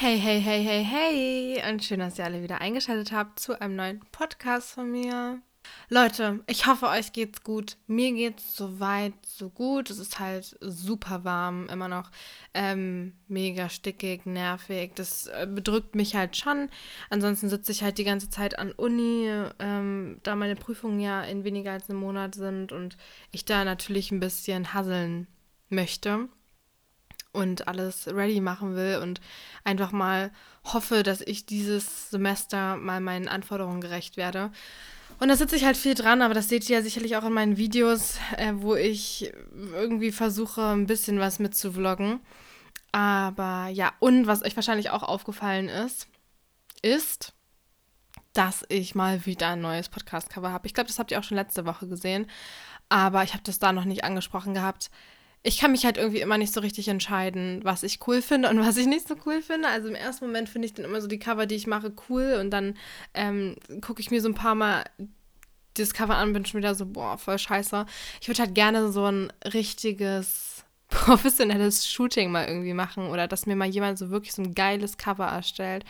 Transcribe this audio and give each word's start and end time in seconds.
Hey, 0.00 0.16
hey, 0.16 0.40
hey, 0.40 0.62
hey, 0.62 0.84
hey! 0.84 1.62
Und 1.68 1.82
schön, 1.82 1.98
dass 1.98 2.20
ihr 2.20 2.24
alle 2.24 2.40
wieder 2.40 2.60
eingeschaltet 2.60 3.10
habt 3.10 3.40
zu 3.40 3.60
einem 3.60 3.74
neuen 3.74 4.00
Podcast 4.12 4.70
von 4.70 4.92
mir. 4.92 5.42
Leute, 5.88 6.38
ich 6.46 6.68
hoffe, 6.68 6.86
euch 6.86 7.12
geht's 7.12 7.42
gut. 7.42 7.76
Mir 7.88 8.12
geht's 8.12 8.54
soweit 8.54 9.14
so 9.26 9.50
gut. 9.50 9.90
Es 9.90 9.98
ist 9.98 10.20
halt 10.20 10.56
super 10.60 11.24
warm, 11.24 11.66
immer 11.66 11.88
noch 11.88 12.12
ähm, 12.54 13.14
mega 13.26 13.68
stickig, 13.68 14.24
nervig. 14.24 14.92
Das 14.94 15.26
äh, 15.26 15.48
bedrückt 15.52 15.96
mich 15.96 16.14
halt 16.14 16.36
schon. 16.36 16.70
Ansonsten 17.10 17.48
sitze 17.48 17.72
ich 17.72 17.82
halt 17.82 17.98
die 17.98 18.04
ganze 18.04 18.30
Zeit 18.30 18.56
an 18.56 18.70
Uni, 18.70 19.28
ähm, 19.58 20.20
da 20.22 20.36
meine 20.36 20.54
Prüfungen 20.54 21.00
ja 21.00 21.24
in 21.24 21.42
weniger 21.42 21.72
als 21.72 21.90
einem 21.90 21.98
Monat 21.98 22.36
sind 22.36 22.70
und 22.70 22.96
ich 23.32 23.44
da 23.44 23.64
natürlich 23.64 24.12
ein 24.12 24.20
bisschen 24.20 24.74
hasseln 24.74 25.26
möchte 25.70 26.28
und 27.32 27.68
alles 27.68 28.06
ready 28.08 28.40
machen 28.40 28.74
will 28.74 28.98
und 29.02 29.20
einfach 29.64 29.92
mal 29.92 30.32
hoffe, 30.64 31.02
dass 31.02 31.20
ich 31.20 31.46
dieses 31.46 32.10
Semester 32.10 32.76
mal 32.76 33.00
meinen 33.00 33.28
Anforderungen 33.28 33.80
gerecht 33.80 34.16
werde. 34.16 34.50
Und 35.20 35.28
da 35.28 35.36
sitze 35.36 35.56
ich 35.56 35.64
halt 35.64 35.76
viel 35.76 35.94
dran, 35.94 36.22
aber 36.22 36.34
das 36.34 36.48
seht 36.48 36.68
ihr 36.68 36.78
ja 36.78 36.82
sicherlich 36.82 37.16
auch 37.16 37.24
in 37.24 37.32
meinen 37.32 37.56
Videos, 37.56 38.18
äh, 38.36 38.52
wo 38.54 38.76
ich 38.76 39.32
irgendwie 39.72 40.12
versuche, 40.12 40.62
ein 40.68 40.86
bisschen 40.86 41.18
was 41.18 41.38
mitzuvloggen. 41.38 42.20
Aber 42.92 43.68
ja, 43.68 43.92
und 43.98 44.26
was 44.26 44.42
euch 44.42 44.56
wahrscheinlich 44.56 44.90
auch 44.90 45.02
aufgefallen 45.02 45.68
ist, 45.68 46.08
ist, 46.82 47.34
dass 48.32 48.64
ich 48.68 48.94
mal 48.94 49.26
wieder 49.26 49.48
ein 49.48 49.60
neues 49.60 49.88
Podcast-Cover 49.88 50.52
habe. 50.52 50.66
Ich 50.66 50.74
glaube, 50.74 50.86
das 50.86 50.98
habt 50.98 51.10
ihr 51.10 51.18
auch 51.18 51.24
schon 51.24 51.36
letzte 51.36 51.66
Woche 51.66 51.88
gesehen, 51.88 52.30
aber 52.88 53.24
ich 53.24 53.32
habe 53.32 53.42
das 53.42 53.58
da 53.58 53.72
noch 53.72 53.84
nicht 53.84 54.04
angesprochen 54.04 54.54
gehabt 54.54 54.90
ich 55.42 55.58
kann 55.58 55.72
mich 55.72 55.84
halt 55.84 55.96
irgendwie 55.96 56.20
immer 56.20 56.36
nicht 56.36 56.52
so 56.52 56.60
richtig 56.60 56.88
entscheiden, 56.88 57.60
was 57.62 57.82
ich 57.82 58.00
cool 58.06 58.22
finde 58.22 58.50
und 58.50 58.60
was 58.60 58.76
ich 58.76 58.86
nicht 58.86 59.06
so 59.06 59.14
cool 59.24 59.40
finde. 59.40 59.68
Also 59.68 59.88
im 59.88 59.94
ersten 59.94 60.26
Moment 60.26 60.48
finde 60.48 60.66
ich 60.66 60.74
dann 60.74 60.84
immer 60.84 61.00
so 61.00 61.06
die 61.06 61.18
Cover, 61.18 61.46
die 61.46 61.54
ich 61.54 61.66
mache, 61.66 61.92
cool 62.08 62.36
und 62.40 62.50
dann 62.50 62.76
ähm, 63.14 63.56
gucke 63.80 64.00
ich 64.00 64.10
mir 64.10 64.20
so 64.20 64.28
ein 64.28 64.34
paar 64.34 64.54
Mal 64.54 64.84
dieses 65.76 65.94
Cover 65.94 66.16
an 66.16 66.28
und 66.28 66.34
bin 66.34 66.44
schon 66.44 66.58
wieder 66.58 66.74
so, 66.74 66.86
boah, 66.86 67.18
voll 67.18 67.38
scheiße. 67.38 67.86
Ich 68.20 68.28
würde 68.28 68.42
halt 68.42 68.54
gerne 68.54 68.90
so 68.90 69.04
ein 69.04 69.32
richtiges 69.44 70.64
professionelles 70.88 71.88
Shooting 71.88 72.32
mal 72.32 72.46
irgendwie 72.48 72.74
machen 72.74 73.08
oder 73.08 73.28
dass 73.28 73.46
mir 73.46 73.56
mal 73.56 73.68
jemand 73.68 73.98
so 73.98 74.10
wirklich 74.10 74.32
so 74.32 74.42
ein 74.42 74.54
geiles 74.54 74.96
Cover 74.96 75.26
erstellt. 75.26 75.84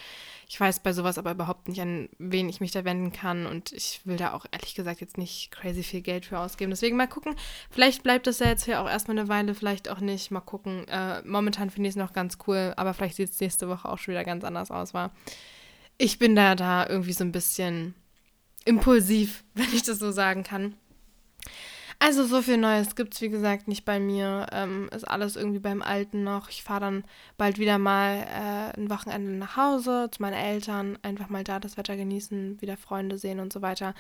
Ich 0.51 0.59
weiß 0.59 0.81
bei 0.81 0.95
sowas 0.95 1.19
aber 1.19 1.33
überhaupt 1.33 1.69
nicht, 1.69 1.83
an 1.83 2.09
wen 2.19 2.49
ich 2.49 2.61
mich 2.63 2.71
da 2.71 2.83
wenden 2.87 3.13
kann 3.13 3.45
und 3.45 3.71
ich 3.73 4.01
will 4.05 4.17
da 4.17 4.33
auch 4.33 4.47
ehrlich 4.51 4.75
gesagt 4.75 5.03
jetzt 5.03 5.19
nicht 5.19 5.51
crazy 5.51 5.83
viel 5.83 6.01
Geld 6.01 6.25
für 6.25 6.39
ausgeben. 6.39 6.71
Deswegen 6.71 6.97
mal 6.97 7.07
gucken. 7.07 7.37
Vielleicht 7.71 8.03
bleibt 8.03 8.27
das 8.27 8.39
ja 8.39 8.47
jetzt 8.47 8.65
hier 8.65 8.81
auch 8.81 8.89
erstmal 8.89 9.19
eine 9.19 9.29
Weile, 9.29 9.55
vielleicht 9.55 9.91
auch 9.91 10.01
nicht. 10.01 10.31
Mal 10.31 10.41
gucken. 10.41 10.89
Äh, 10.89 11.21
momentan 11.27 11.69
finde 11.69 11.91
ich 11.91 11.93
es 11.93 11.99
noch 11.99 12.15
ganz 12.15 12.39
cool, 12.47 12.73
aber 12.79 12.95
vielleicht 12.95 13.17
sieht 13.17 13.29
es 13.29 13.41
nächste 13.41 13.69
Woche 13.69 13.87
auch 13.91 13.99
schon 13.99 14.13
wieder 14.13 14.25
ganz 14.25 14.43
anders 14.43 14.71
aus. 14.71 14.95
War. 14.95 15.13
Ich 15.99 16.19
bin 16.19 16.35
da, 16.35 16.55
da 16.55 16.89
irgendwie 16.89 17.13
so 17.13 17.25
ein 17.25 17.33
bisschen 17.33 17.95
impulsiv, 18.65 19.45
wenn 19.55 19.73
ich 19.75 19.83
das 19.83 19.99
so 19.99 20.11
sagen 20.13 20.45
kann. 20.45 20.75
Also 22.09 22.25
so 22.25 22.41
viel 22.41 22.57
Neues 22.57 22.97
gibt 22.97 23.13
es, 23.13 23.21
wie 23.21 23.29
gesagt, 23.29 23.69
nicht 23.69 23.85
bei 23.85 24.01
mir. 24.01 24.47
Ähm, 24.51 24.89
ist 24.95 25.07
alles 25.07 25.37
irgendwie 25.37 25.59
beim 25.59 25.83
Alten 25.83 26.25
noch. 26.25 26.49
Ich 26.49 26.63
fahre 26.63 26.81
dann 26.81 27.05
bald 27.37 27.59
wieder 27.59 27.77
mal 27.77 28.21
äh, 28.21 28.81
ein 28.81 28.89
Wochenende 28.89 29.33
nach 29.33 29.59
Hause 29.59 30.09
zu 30.11 30.23
meinen 30.23 30.33
Eltern. 30.33 30.99
Einfach 31.03 31.29
mal 31.29 31.45
da 31.45 31.61
das 31.61 31.77
Wetter 31.77 31.99
genießen, 31.99 32.63
wieder 32.63 32.79
Freunde 32.79 33.19
sehen 33.19 33.41
und 33.41 33.53
so 33.53 33.61
weiter. 33.61 33.93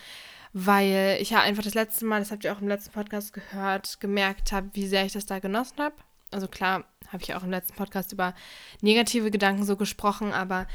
Weil 0.54 1.18
ich 1.20 1.28
ja 1.28 1.42
einfach 1.42 1.62
das 1.62 1.74
letzte 1.74 2.06
Mal, 2.06 2.20
das 2.20 2.30
habt 2.30 2.44
ihr 2.44 2.52
auch 2.54 2.62
im 2.62 2.68
letzten 2.68 2.92
Podcast 2.92 3.34
gehört, 3.34 4.00
gemerkt 4.00 4.52
habe, 4.52 4.70
wie 4.72 4.86
sehr 4.86 5.04
ich 5.04 5.12
das 5.12 5.26
da 5.26 5.38
genossen 5.38 5.76
habe. 5.78 5.96
Also 6.30 6.48
klar, 6.48 6.84
habe 7.08 7.22
ich 7.22 7.34
auch 7.34 7.42
im 7.42 7.50
letzten 7.50 7.76
Podcast 7.76 8.14
über 8.14 8.34
negative 8.80 9.30
Gedanken 9.30 9.64
so 9.64 9.76
gesprochen, 9.76 10.32
aber 10.32 10.66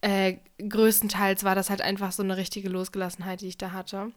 äh, 0.00 0.38
größtenteils 0.58 1.44
war 1.44 1.54
das 1.54 1.70
halt 1.70 1.82
einfach 1.82 2.10
so 2.10 2.24
eine 2.24 2.36
richtige 2.36 2.68
Losgelassenheit, 2.68 3.42
die 3.42 3.48
ich 3.48 3.58
da 3.58 3.70
hatte. 3.70 4.10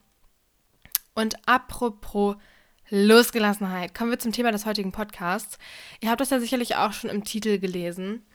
Und 1.14 1.36
apropos 1.48 2.38
Losgelassenheit. 2.90 3.96
Kommen 3.96 4.12
wir 4.12 4.20
zum 4.20 4.32
Thema 4.32 4.52
des 4.52 4.66
heutigen 4.66 4.92
Podcasts. 4.92 5.58
Ihr 6.02 6.10
habt 6.10 6.22
das 6.22 6.30
ja 6.30 6.40
sicherlich 6.40 6.76
auch 6.76 6.94
schon 6.94 7.10
im 7.10 7.24
Titel 7.24 7.60
gelesen. 7.60 8.26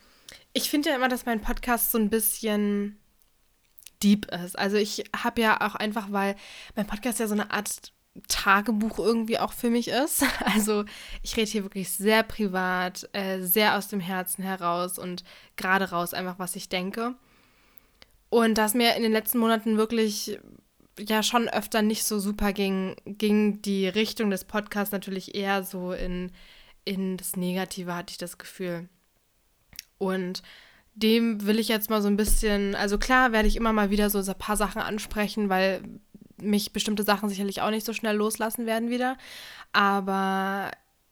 Ich 0.53 0.71
finde 0.71 0.91
ja 0.91 0.97
immer, 0.97 1.09
dass 1.09 1.27
mein 1.27 1.41
Podcast 1.41 1.91
so 1.91 1.99
ein 1.99 2.11
bisschen 2.11 2.99
deep 4.03 4.27
ist. 4.27 4.59
Also 4.59 4.77
ich 4.77 5.05
habe 5.17 5.41
ja 5.41 5.61
auch 5.61 5.75
einfach, 5.75 6.11
weil 6.11 6.37
mein 6.77 6.87
Podcast 6.87 7.21
ja 7.21 7.27
so 7.27 7.35
eine 7.35 7.51
Art 7.51 7.93
Tagebuch 8.27 8.99
irgendwie 8.99 9.39
auch 9.39 9.53
für 9.53 9.71
mich 9.71 9.89
ist. 9.89 10.25
Also 10.45 10.85
ich 11.23 11.37
rede 11.37 11.51
hier 11.51 11.63
wirklich 11.63 11.91
sehr 11.91 12.23
privat, 12.23 13.09
äh, 13.13 13.41
sehr 13.41 13.77
aus 13.77 13.89
dem 13.89 14.01
Herzen 14.01 14.43
heraus 14.43 14.99
und 14.99 15.25
gerade 15.57 15.91
raus 15.91 16.15
einfach, 16.15 16.39
was 16.39 16.57
ich 16.57 16.69
denke. 16.69 17.15
Und 18.31 18.59
das 18.59 18.75
mir 18.75 18.95
in 18.97 19.03
den 19.03 19.13
letzten 19.13 19.39
Monaten 19.39 19.77
wirklich 19.77 20.39
ja 20.99 21.23
schon 21.23 21.49
öfter 21.49 21.83
nicht 21.83 22.05
so 22.05 22.19
super 22.19 22.53
ging, 22.53 22.97
ging 23.05 23.63
die 23.63 23.89
Richtung 23.89 24.31
des 24.31 24.45
Podcasts 24.45 24.93
natürlich 24.93 25.35
eher 25.35 25.63
so 25.63 25.93
in, 25.93 26.33
in 26.85 27.17
das 27.17 27.37
Negative, 27.37 27.95
hatte 27.95 28.13
ich 28.13 28.19
das 28.19 28.39
Gefühl. 28.39 28.89
Und 29.99 30.43
dem 30.95 31.47
will 31.47 31.59
ich 31.59 31.69
jetzt 31.69 31.91
mal 31.91 32.03
so 32.03 32.09
ein 32.09 32.17
bisschen, 32.17 32.75
also 32.75 32.99
klar 32.99 33.33
werde 33.33 33.49
ich 33.49 33.57
immer 33.57 33.73
mal 33.73 33.91
wieder 33.91 34.11
so 34.11 34.19
ein 34.19 34.39
paar 34.39 34.57
Sachen 34.57 34.83
ansprechen, 34.83 35.49
weil 35.49 35.83
mich 36.41 36.73
bestimmte 36.73 37.03
Sachen 37.03 37.29
sicherlich 37.29 37.63
auch 37.63 37.71
nicht 37.71 37.87
so 37.87 37.93
schnell 37.93 38.17
loslassen 38.17 38.67
werden 38.67 38.91
wieder. 38.91 39.17
Aber 39.73 40.71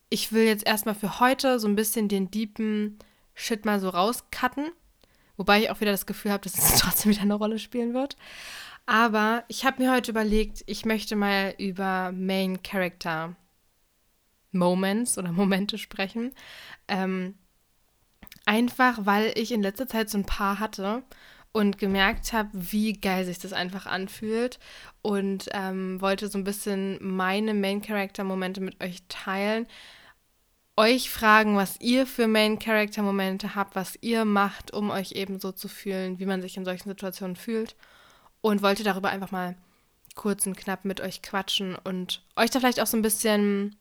ich 0.08 0.32
will 0.32 0.44
jetzt 0.44 0.66
erstmal 0.66 0.94
für 0.94 1.20
heute 1.20 1.58
so 1.58 1.69
ein 1.69 1.76
bisschen 1.76 2.08
den 2.08 2.30
deepen 2.30 2.98
Shit 3.34 3.64
mal 3.64 3.80
so 3.80 3.91
rauscutten. 3.91 4.70
Wobei 5.36 5.60
ich 5.60 5.70
auch 5.70 5.80
wieder 5.80 5.92
das 5.92 6.06
Gefühl 6.06 6.32
habe, 6.32 6.42
dass 6.42 6.56
es 6.56 6.75
trotzdem 6.80 7.12
wieder 7.12 7.22
eine 7.22 7.34
Rolle 7.34 7.58
spielen 7.58 7.94
wird. 7.94 8.16
Aber 8.86 9.44
ich 9.48 9.64
habe 9.64 9.82
mir 9.82 9.92
heute 9.92 10.12
überlegt, 10.12 10.62
ich 10.66 10.84
möchte 10.84 11.16
mal 11.16 11.54
über 11.58 12.12
Main 12.12 12.62
Character 12.62 13.34
Moments 14.52 15.19
oder 15.19 15.32
Momente 15.32 15.76
sprechen. 15.76 16.32
Ähm, 16.86 17.34
einfach, 18.44 19.00
weil 19.04 19.32
ich 19.36 19.50
in 19.50 19.62
letzter 19.62 19.88
Zeit 19.88 20.08
so 20.08 20.19
ein 20.19 20.25
paar 20.25 20.60
hatte 20.60 21.02
und 21.52 21.78
gemerkt 21.78 22.32
habe, 22.32 22.50
wie 22.52 22.92
geil 22.92 23.25
sich 23.25 23.41
das 23.41 23.52
einfach 23.52 23.86
anfühlt 23.86 24.60
und 25.02 25.48
ähm, 25.52 26.00
wollte 26.00 26.28
so 26.28 26.38
ein 26.38 26.44
bisschen 26.44 26.98
meine 27.00 27.54
Main 27.54 27.82
Character 27.82 28.22
Momente 28.22 28.60
mit 28.60 28.82
euch 28.82 29.02
teilen. 29.08 29.66
Euch 30.76 31.10
fragen, 31.10 31.56
was 31.56 31.80
ihr 31.80 32.06
für 32.06 32.28
Main 32.28 32.58
Character 32.60 33.02
Momente 33.02 33.54
habt, 33.56 33.75
was 33.75 33.98
ihr 34.02 34.25
macht, 34.25 34.72
um 34.72 34.91
euch 34.91 35.12
eben 35.12 35.41
so 35.41 35.50
zu 35.50 35.69
fühlen, 35.69 36.20
wie 36.20 36.26
man 36.26 36.42
sich 36.42 36.56
in 36.56 36.66
solchen 36.66 36.91
Situationen 36.91 37.34
fühlt 37.34 37.75
und 38.50 38.62
wollte 38.62 38.84
darüber 38.84 39.10
einfach 39.10 39.32
mal 39.32 39.56
kurz 40.14 40.46
und 40.46 40.56
knapp 40.56 40.84
mit 40.84 41.00
euch 41.00 41.20
quatschen 41.20 41.74
und 41.74 42.22
euch 42.36 42.50
da 42.50 42.60
vielleicht 42.60 42.80
auch 42.80 42.86
so 42.86 42.96
ein 42.96 43.02
bisschen 43.02 43.74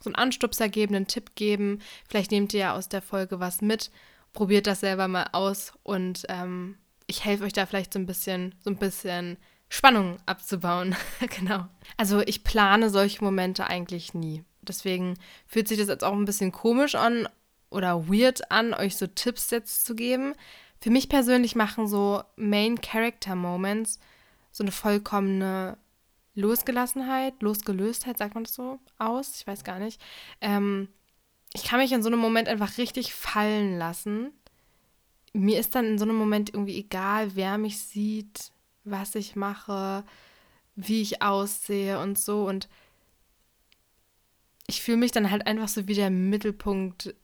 so 0.00 0.08
einen 0.08 0.14
Anstupser 0.14 0.68
geben, 0.68 0.94
einen 0.94 1.08
Tipp 1.08 1.34
geben. 1.34 1.80
Vielleicht 2.08 2.30
nehmt 2.30 2.54
ihr 2.54 2.60
ja 2.60 2.76
aus 2.76 2.88
der 2.88 3.02
Folge 3.02 3.40
was 3.40 3.60
mit, 3.60 3.90
probiert 4.32 4.68
das 4.68 4.80
selber 4.80 5.08
mal 5.08 5.26
aus 5.32 5.72
und 5.82 6.26
ähm, 6.28 6.78
ich 7.08 7.24
helfe 7.24 7.42
euch 7.42 7.52
da 7.52 7.66
vielleicht 7.66 7.92
so 7.92 7.98
ein 7.98 8.06
bisschen, 8.06 8.54
so 8.60 8.70
ein 8.70 8.76
bisschen 8.76 9.36
Spannung 9.68 10.18
abzubauen. 10.26 10.94
genau. 11.38 11.66
Also 11.96 12.20
ich 12.20 12.44
plane 12.44 12.88
solche 12.88 13.22
Momente 13.24 13.66
eigentlich 13.66 14.14
nie. 14.14 14.44
Deswegen 14.62 15.18
fühlt 15.46 15.66
sich 15.66 15.78
das 15.78 15.88
jetzt 15.88 16.04
auch 16.04 16.12
ein 16.12 16.24
bisschen 16.24 16.52
komisch 16.52 16.94
an 16.94 17.28
oder 17.68 18.08
weird 18.08 18.50
an, 18.52 18.74
euch 18.74 18.96
so 18.96 19.08
Tipps 19.08 19.50
jetzt 19.50 19.84
zu 19.84 19.96
geben. 19.96 20.34
Für 20.80 20.90
mich 20.90 21.08
persönlich 21.08 21.54
machen 21.54 21.86
so 21.86 22.22
Main 22.36 22.80
Character 22.80 23.34
Moments 23.34 23.98
so 24.52 24.64
eine 24.64 24.72
vollkommene 24.72 25.76
Losgelassenheit, 26.34 27.42
Losgelöstheit, 27.42 28.18
sagt 28.18 28.34
man 28.34 28.44
das 28.44 28.54
so 28.54 28.78
aus? 28.98 29.36
Ich 29.36 29.46
weiß 29.46 29.64
gar 29.64 29.78
nicht. 29.78 30.00
Ähm, 30.40 30.88
ich 31.52 31.64
kann 31.64 31.80
mich 31.80 31.92
in 31.92 32.02
so 32.02 32.08
einem 32.08 32.18
Moment 32.18 32.48
einfach 32.48 32.78
richtig 32.78 33.14
fallen 33.14 33.78
lassen. 33.78 34.32
Mir 35.32 35.60
ist 35.60 35.74
dann 35.74 35.84
in 35.86 35.98
so 35.98 36.04
einem 36.04 36.16
Moment 36.16 36.52
irgendwie 36.52 36.78
egal, 36.78 37.36
wer 37.36 37.58
mich 37.58 37.78
sieht, 37.78 38.52
was 38.84 39.14
ich 39.14 39.36
mache, 39.36 40.04
wie 40.76 41.02
ich 41.02 41.22
aussehe 41.22 42.00
und 42.00 42.18
so. 42.18 42.48
Und 42.48 42.68
ich 44.66 44.82
fühle 44.82 44.98
mich 44.98 45.12
dann 45.12 45.30
halt 45.30 45.46
einfach 45.46 45.68
so 45.68 45.88
wie 45.88 45.94
der 45.94 46.10
Mittelpunkt 46.10 47.14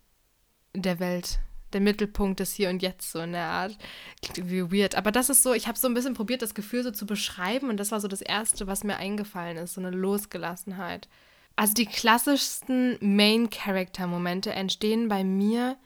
der 0.75 0.99
Welt 1.01 1.39
der 1.77 1.83
Mittelpunkt 1.83 2.41
des 2.41 2.55
Hier 2.55 2.71
und 2.71 2.81
Jetzt, 2.81 3.13
so 3.13 3.21
in 3.21 3.33
der 3.33 3.45
Art. 3.45 3.77
Klingt 4.23 4.39
irgendwie 4.39 4.81
weird. 4.81 4.95
Aber 4.95 5.13
das 5.13 5.29
ist 5.29 5.43
so, 5.43 5.53
ich 5.53 5.69
habe 5.69 5.79
so 5.79 5.87
ein 5.87 5.93
bisschen 5.93 6.15
probiert, 6.15 6.41
das 6.41 6.55
Gefühl 6.55 6.83
so 6.83 6.91
zu 6.91 7.05
beschreiben 7.05 7.69
und 7.69 7.77
das 7.77 7.93
war 7.93 8.01
so 8.01 8.09
das 8.09 8.23
Erste, 8.23 8.67
was 8.67 8.83
mir 8.83 8.97
eingefallen 8.97 9.59
ist, 9.59 9.75
so 9.75 9.83
eine 9.83 9.91
Losgelassenheit. 9.91 11.07
Also 11.55 11.75
die 11.75 11.85
klassischsten 11.85 12.97
Main-Character-Momente 13.01 14.53
entstehen 14.53 15.09
bei 15.09 15.23
mir, 15.23 15.77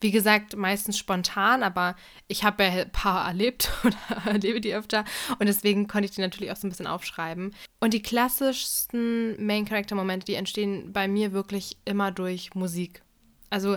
wie 0.00 0.12
gesagt, 0.12 0.56
meistens 0.56 0.96
spontan, 0.96 1.64
aber 1.64 1.96
ich 2.28 2.44
habe 2.44 2.62
ja 2.62 2.70
ein 2.70 2.92
paar 2.92 3.26
erlebt 3.26 3.72
oder 3.84 3.96
erlebe 4.24 4.60
die 4.60 4.74
öfter 4.74 5.04
und 5.40 5.46
deswegen 5.46 5.88
konnte 5.88 6.04
ich 6.04 6.12
die 6.12 6.20
natürlich 6.20 6.52
auch 6.52 6.56
so 6.56 6.68
ein 6.68 6.70
bisschen 6.70 6.86
aufschreiben. 6.86 7.56
Und 7.80 7.92
die 7.92 8.02
klassischsten 8.02 9.44
Main-Character-Momente, 9.44 10.26
die 10.26 10.34
entstehen 10.34 10.92
bei 10.92 11.08
mir 11.08 11.32
wirklich 11.32 11.76
immer 11.84 12.12
durch 12.12 12.54
Musik. 12.54 13.02
Also 13.50 13.76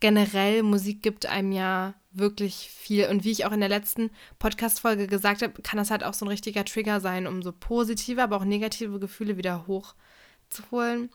generell, 0.00 0.62
Musik 0.62 1.02
gibt 1.02 1.26
einem 1.26 1.52
ja 1.52 1.94
wirklich 2.12 2.70
viel. 2.70 3.08
Und 3.08 3.24
wie 3.24 3.32
ich 3.32 3.44
auch 3.46 3.52
in 3.52 3.60
der 3.60 3.68
letzten 3.68 4.10
Podcast-Folge 4.38 5.06
gesagt 5.06 5.42
habe, 5.42 5.62
kann 5.62 5.78
das 5.78 5.90
halt 5.90 6.04
auch 6.04 6.14
so 6.14 6.24
ein 6.24 6.28
richtiger 6.28 6.64
Trigger 6.64 7.00
sein, 7.00 7.26
um 7.26 7.42
so 7.42 7.52
positive, 7.52 8.22
aber 8.22 8.36
auch 8.36 8.44
negative 8.44 9.00
Gefühle 9.00 9.36
wieder 9.36 9.66
hochzuholen. 9.66 11.10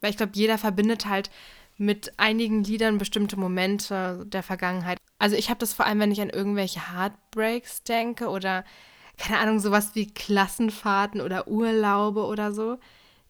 Weil 0.00 0.10
ich 0.10 0.16
glaube, 0.16 0.32
jeder 0.34 0.58
verbindet 0.58 1.06
halt 1.06 1.30
mit 1.76 2.18
einigen 2.18 2.64
Liedern 2.64 2.98
bestimmte 2.98 3.38
Momente 3.38 4.24
der 4.26 4.42
Vergangenheit. 4.42 4.98
Also 5.18 5.36
ich 5.36 5.48
habe 5.48 5.60
das 5.60 5.72
vor 5.72 5.86
allem, 5.86 6.00
wenn 6.00 6.12
ich 6.12 6.20
an 6.20 6.30
irgendwelche 6.30 6.92
Heartbreaks 6.92 7.84
denke 7.84 8.28
oder 8.28 8.64
keine 9.16 9.38
Ahnung, 9.38 9.60
sowas 9.60 9.94
wie 9.94 10.12
Klassenfahrten 10.12 11.20
oder 11.20 11.46
Urlaube 11.46 12.24
oder 12.24 12.52
so, 12.52 12.78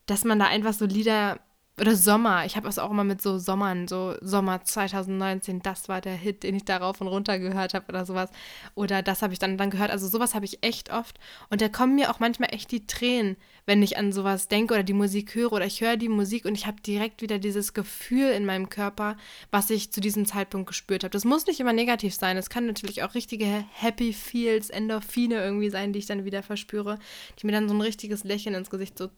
dass 0.07 0.25
man 0.25 0.39
da 0.39 0.47
einfach 0.47 0.73
so 0.73 0.87
Lieder 0.87 1.41
oder 1.81 1.97
Sommer. 1.97 2.45
Ich 2.45 2.57
habe 2.57 2.69
es 2.69 2.79
auch 2.79 2.91
immer 2.91 3.05
mit 3.05 3.23
so 3.23 3.39
Sommern, 3.39 3.89
so 3.89 4.15
Sommer 4.21 4.63
2019, 4.63 5.63
das 5.63 5.89
war 5.89 6.01
der 6.01 6.15
Hit, 6.15 6.43
den 6.43 6.55
ich 6.55 6.65
darauf 6.65 7.01
und 7.01 7.09
runter 7.09 7.39
gehört 7.39 7.75
habe 7.75 7.87
oder 7.89 8.05
sowas. 8.05 8.31
Oder 8.75 9.03
das 9.03 9.23
habe 9.23 9.33
ich 9.33 9.39
dann, 9.39 9.57
dann 9.57 9.71
gehört. 9.71 9.91
Also 9.91 10.07
sowas 10.07 10.35
habe 10.35 10.45
ich 10.45 10.63
echt 10.63 10.93
oft. 10.93 11.19
Und 11.49 11.61
da 11.61 11.69
kommen 11.69 11.95
mir 11.95 12.11
auch 12.11 12.21
manchmal 12.21 12.53
echt 12.53 12.71
die 12.71 12.87
Tränen, 12.87 13.37
wenn 13.67 13.83
ich 13.83 13.97
an 13.97 14.13
sowas 14.13 14.49
denke 14.49 14.75
oder 14.75 14.83
die 14.83 14.93
Musik 14.93 15.35
höre 15.35 15.53
oder 15.53 15.65
ich 15.65 15.81
höre 15.81 15.97
die 15.97 16.09
Musik 16.09 16.45
und 16.45 16.55
ich 16.55 16.67
habe 16.67 16.81
direkt 16.83 17.23
wieder 17.23 17.39
dieses 17.39 17.73
Gefühl 17.73 18.31
in 18.31 18.45
meinem 18.45 18.69
Körper, 18.69 19.17
was 19.51 19.71
ich 19.71 19.93
zu 19.93 20.01
diesem 20.01 20.27
Zeitpunkt 20.27 20.69
gespürt 20.69 21.05
habe. 21.05 21.13
Das 21.13 21.25
muss 21.25 21.47
nicht 21.47 21.61
immer 21.61 21.73
negativ 21.73 22.15
sein. 22.15 22.37
Es 22.37 22.51
kann 22.51 22.67
natürlich 22.67 23.03
auch 23.03 23.15
richtige 23.15 23.65
Happy 23.73 24.13
Feels, 24.13 24.71
Endorphine 24.71 25.37
irgendwie 25.43 25.71
sein, 25.71 25.93
die 25.93 26.01
ich 26.01 26.07
dann 26.07 26.25
wieder 26.25 26.43
verspüre, 26.43 26.99
die 27.41 27.47
mir 27.47 27.53
dann 27.53 27.69
so 27.69 27.75
ein 27.75 27.81
richtiges 27.81 28.25
Lächeln 28.25 28.55
ins 28.55 28.71
Gesicht 28.71 28.99
so 28.99 29.09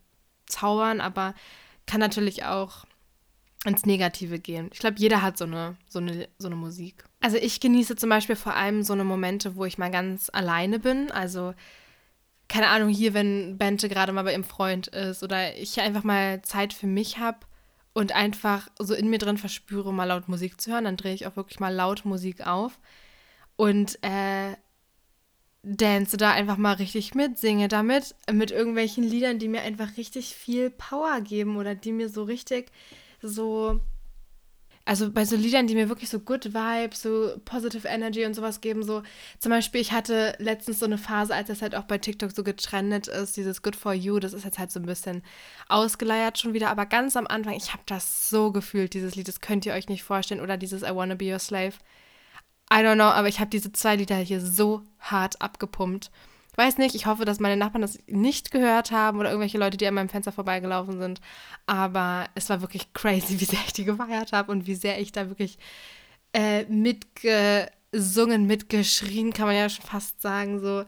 zaubern, 0.47 1.00
aber 1.00 1.35
kann 1.87 2.00
natürlich 2.00 2.44
auch 2.44 2.84
ins 3.64 3.87
Negative 3.87 4.38
gehen. 4.38 4.70
Ich 4.73 4.81
glaube, 4.81 4.96
jeder 4.99 5.23
hat 5.23 5.38
so 5.38 5.44
eine, 5.44 5.76
so, 5.88 6.00
eine, 6.00 6.29
so 6.38 6.49
eine 6.49 6.56
Musik. 6.56 7.05
Also 7.20 7.37
ich 7.37 7.61
genieße 7.61 7.96
zum 7.96 8.11
Beispiel 8.11 8.37
vor 8.37 8.55
allem 8.55 8.82
so 8.82 8.93
eine 8.93 9.05
Momente, 9.05 9.56
wo 9.56 9.64
ich 9.64 9.79
mal 9.79 9.90
ganz 9.90 10.31
alleine 10.32 10.79
bin. 10.81 11.11
Also 11.12 11.55
keine 12.49 12.69
Ahnung, 12.69 12.88
hier, 12.88 13.14
wenn 13.14 13.56
Bente 13.56 13.88
gerade 13.88 14.12
mal 14.12 14.25
bei 14.25 14.32
ihrem 14.32 14.44
Freund 14.44 14.88
ist 14.88 15.23
oder 15.23 15.56
ich 15.56 15.81
einfach 15.81 16.02
mal 16.02 16.43
Zeit 16.43 16.73
für 16.73 16.87
mich 16.87 17.19
habe 17.19 17.38
und 17.93 18.12
einfach 18.12 18.69
so 18.79 18.94
in 18.94 19.08
mir 19.08 19.19
drin 19.19 19.38
verspüre, 19.38 19.93
mal 19.93 20.05
laut 20.05 20.29
Musik 20.29 20.61
zu 20.61 20.73
hören, 20.73 20.84
dann 20.84 20.96
drehe 20.96 21.14
ich 21.14 21.26
auch 21.26 21.37
wirklich 21.37 21.61
mal 21.61 21.73
laut 21.73 22.05
Musik 22.05 22.46
auf 22.46 22.79
und 23.56 23.99
äh, 24.02 24.56
dance 25.62 26.17
da 26.17 26.32
einfach 26.32 26.56
mal 26.56 26.75
richtig 26.75 27.14
mit, 27.14 27.38
singe 27.38 27.69
damit 27.69 28.14
mit 28.31 28.50
irgendwelchen 28.50 29.05
Liedern, 29.05 29.38
die 29.38 29.49
mir 29.49 29.62
einfach 29.62 29.97
richtig 29.97 30.35
viel 30.35 30.70
Power 30.70 31.20
geben 31.20 31.56
oder 31.56 31.75
die 31.75 31.93
mir 31.93 32.09
so 32.09 32.25
richtig 32.25 32.70
so 33.20 33.81
also 34.85 35.12
bei 35.12 35.25
so 35.25 35.37
Liedern, 35.37 35.69
die 35.69 35.75
mir 35.76 35.88
wirklich 35.88 36.11
so 36.11 36.19
Good 36.19 36.55
Vibes, 36.55 37.03
so 37.03 37.41
Positive 37.44 37.87
Energy 37.87 38.25
und 38.25 38.35
sowas 38.35 38.61
geben, 38.61 38.82
so 38.82 39.03
zum 39.38 39.50
Beispiel, 39.50 39.81
ich 39.81 39.93
hatte 39.93 40.35
letztens 40.38 40.81
so 40.81 40.87
eine 40.87 40.99
Phase, 40.99 41.35
als 41.35 41.49
das 41.49 41.62
halt 41.62 41.76
auch 41.76 41.85
bei 41.85 41.99
TikTok 41.99 42.32
so 42.32 42.43
getrennt 42.43 43.06
ist, 43.06 43.37
dieses 43.37 43.62
Good 43.62 43.76
for 43.76 43.93
You, 43.93 44.19
das 44.19 44.32
ist 44.32 44.44
jetzt 44.44 44.58
halt 44.58 44.73
so 44.73 44.81
ein 44.81 44.87
bisschen 44.87 45.23
ausgeleiert 45.69 46.38
schon 46.38 46.53
wieder, 46.53 46.69
aber 46.69 46.87
ganz 46.87 47.17
am 47.17 47.29
Anfang, 47.29 47.55
ich 47.55 47.73
habe 47.73 47.82
das 47.87 48.29
so 48.29 48.50
gefühlt, 48.50 48.94
dieses 48.94 49.15
Lied, 49.15 49.29
das 49.29 49.41
könnt 49.41 49.67
ihr 49.67 49.75
euch 49.75 49.88
nicht 49.88 50.03
vorstellen, 50.03 50.41
oder 50.41 50.56
dieses 50.56 50.82
I 50.82 50.94
Wanna 50.94 51.15
Be 51.15 51.32
Your 51.32 51.38
Slave. 51.38 51.75
I 52.73 52.77
don't 52.77 52.95
know, 52.95 53.05
aber 53.05 53.29
ich 53.29 53.39
habe 53.39 53.51
diese 53.51 53.71
zwei 53.73 53.97
Lieder 53.97 54.17
hier 54.17 54.41
so 54.41 54.83
hart 54.99 55.43
abgepumpt. 55.43 56.11
Ich 56.53 56.59
weiß 56.59 56.79
nicht, 56.79 56.95
ich 56.95 57.07
hoffe, 57.07 57.25
dass 57.27 57.39
meine 57.39 57.57
Nachbarn 57.57 57.83
das 57.83 57.99
nicht 58.07 58.51
gehört 58.51 58.93
haben 58.93 59.19
oder 59.19 59.31
irgendwelche 59.31 59.59
Leute, 59.59 59.77
die 59.77 59.87
an 59.87 59.95
meinem 59.95 60.09
Fenster 60.09 60.33
vorbeigelaufen 60.33 60.99
sind. 60.99 61.21
Aber 61.67 62.29
es 62.35 62.49
war 62.49 62.63
wirklich 62.63 62.93
crazy, 62.95 63.41
wie 63.41 63.45
sehr 63.45 63.61
ich 63.67 63.75
die 63.75 63.85
gefeiert 63.85 64.33
habe 64.33 64.51
und 64.53 64.67
wie 64.67 64.75
sehr 64.75 65.01
ich 65.01 65.13
da 65.13 65.29
wirklich 65.29 65.59
äh, 66.33 66.65
mitgesungen, 66.65 68.47
mitgeschrien, 68.47 69.35
kann 69.35 69.47
man 69.47 69.57
ja 69.57 69.69
schon 69.69 69.85
fast 69.85 70.23
sagen. 70.23 70.61
So. 70.61 70.85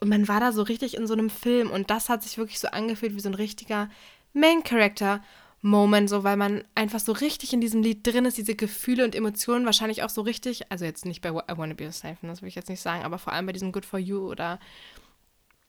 Und 0.00 0.08
man 0.08 0.28
war 0.28 0.40
da 0.40 0.52
so 0.52 0.62
richtig 0.62 0.96
in 0.96 1.06
so 1.06 1.14
einem 1.14 1.30
Film 1.30 1.70
und 1.70 1.90
das 1.90 2.08
hat 2.08 2.22
sich 2.22 2.38
wirklich 2.38 2.60
so 2.60 2.68
angefühlt 2.68 3.16
wie 3.16 3.20
so 3.20 3.28
ein 3.28 3.34
richtiger 3.34 3.88
Main 4.32 4.62
Character. 4.62 5.22
Moment, 5.68 6.08
so 6.08 6.22
weil 6.22 6.36
man 6.36 6.62
einfach 6.74 7.00
so 7.00 7.12
richtig 7.12 7.52
in 7.52 7.60
diesem 7.60 7.82
Lied 7.82 8.06
drin 8.06 8.24
ist, 8.24 8.38
diese 8.38 8.54
Gefühle 8.54 9.04
und 9.04 9.14
Emotionen 9.14 9.66
wahrscheinlich 9.66 10.02
auch 10.02 10.10
so 10.10 10.20
richtig, 10.20 10.70
also 10.70 10.84
jetzt 10.84 11.04
nicht 11.04 11.22
bei 11.22 11.30
I 11.30 11.56
Wanna 11.56 11.74
Be 11.74 11.86
a 11.86 11.92
Slave, 11.92 12.18
das 12.22 12.40
will 12.40 12.48
ich 12.48 12.54
jetzt 12.54 12.68
nicht 12.68 12.80
sagen, 12.80 13.04
aber 13.04 13.18
vor 13.18 13.32
allem 13.32 13.46
bei 13.46 13.52
diesem 13.52 13.72
Good 13.72 13.84
for 13.84 13.98
You 13.98 14.30
oder 14.30 14.60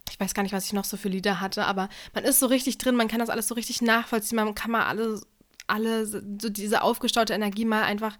ich 0.10 0.20
weiß 0.20 0.34
gar 0.34 0.44
nicht, 0.44 0.54
was 0.54 0.66
ich 0.66 0.74
noch 0.74 0.86
so 0.86 0.98
für 0.98 1.10
Lieder 1.10 1.42
hatte, 1.42 1.66
aber 1.66 1.90
man 2.14 2.24
ist 2.24 2.40
so 2.40 2.46
richtig 2.46 2.78
drin, 2.78 2.96
man 2.96 3.08
kann 3.08 3.20
das 3.20 3.30
alles 3.30 3.48
so 3.48 3.56
richtig 3.56 3.82
nachvollziehen, 3.82 4.36
man 4.36 4.56
kann 4.56 4.72
mal 4.72 4.86
alle, 4.86 5.20
alle 5.68 6.06
so 6.06 6.20
diese 6.22 6.82
aufgestaute 6.82 7.34
Energie 7.34 7.66
mal 7.66 7.84
einfach 7.84 8.18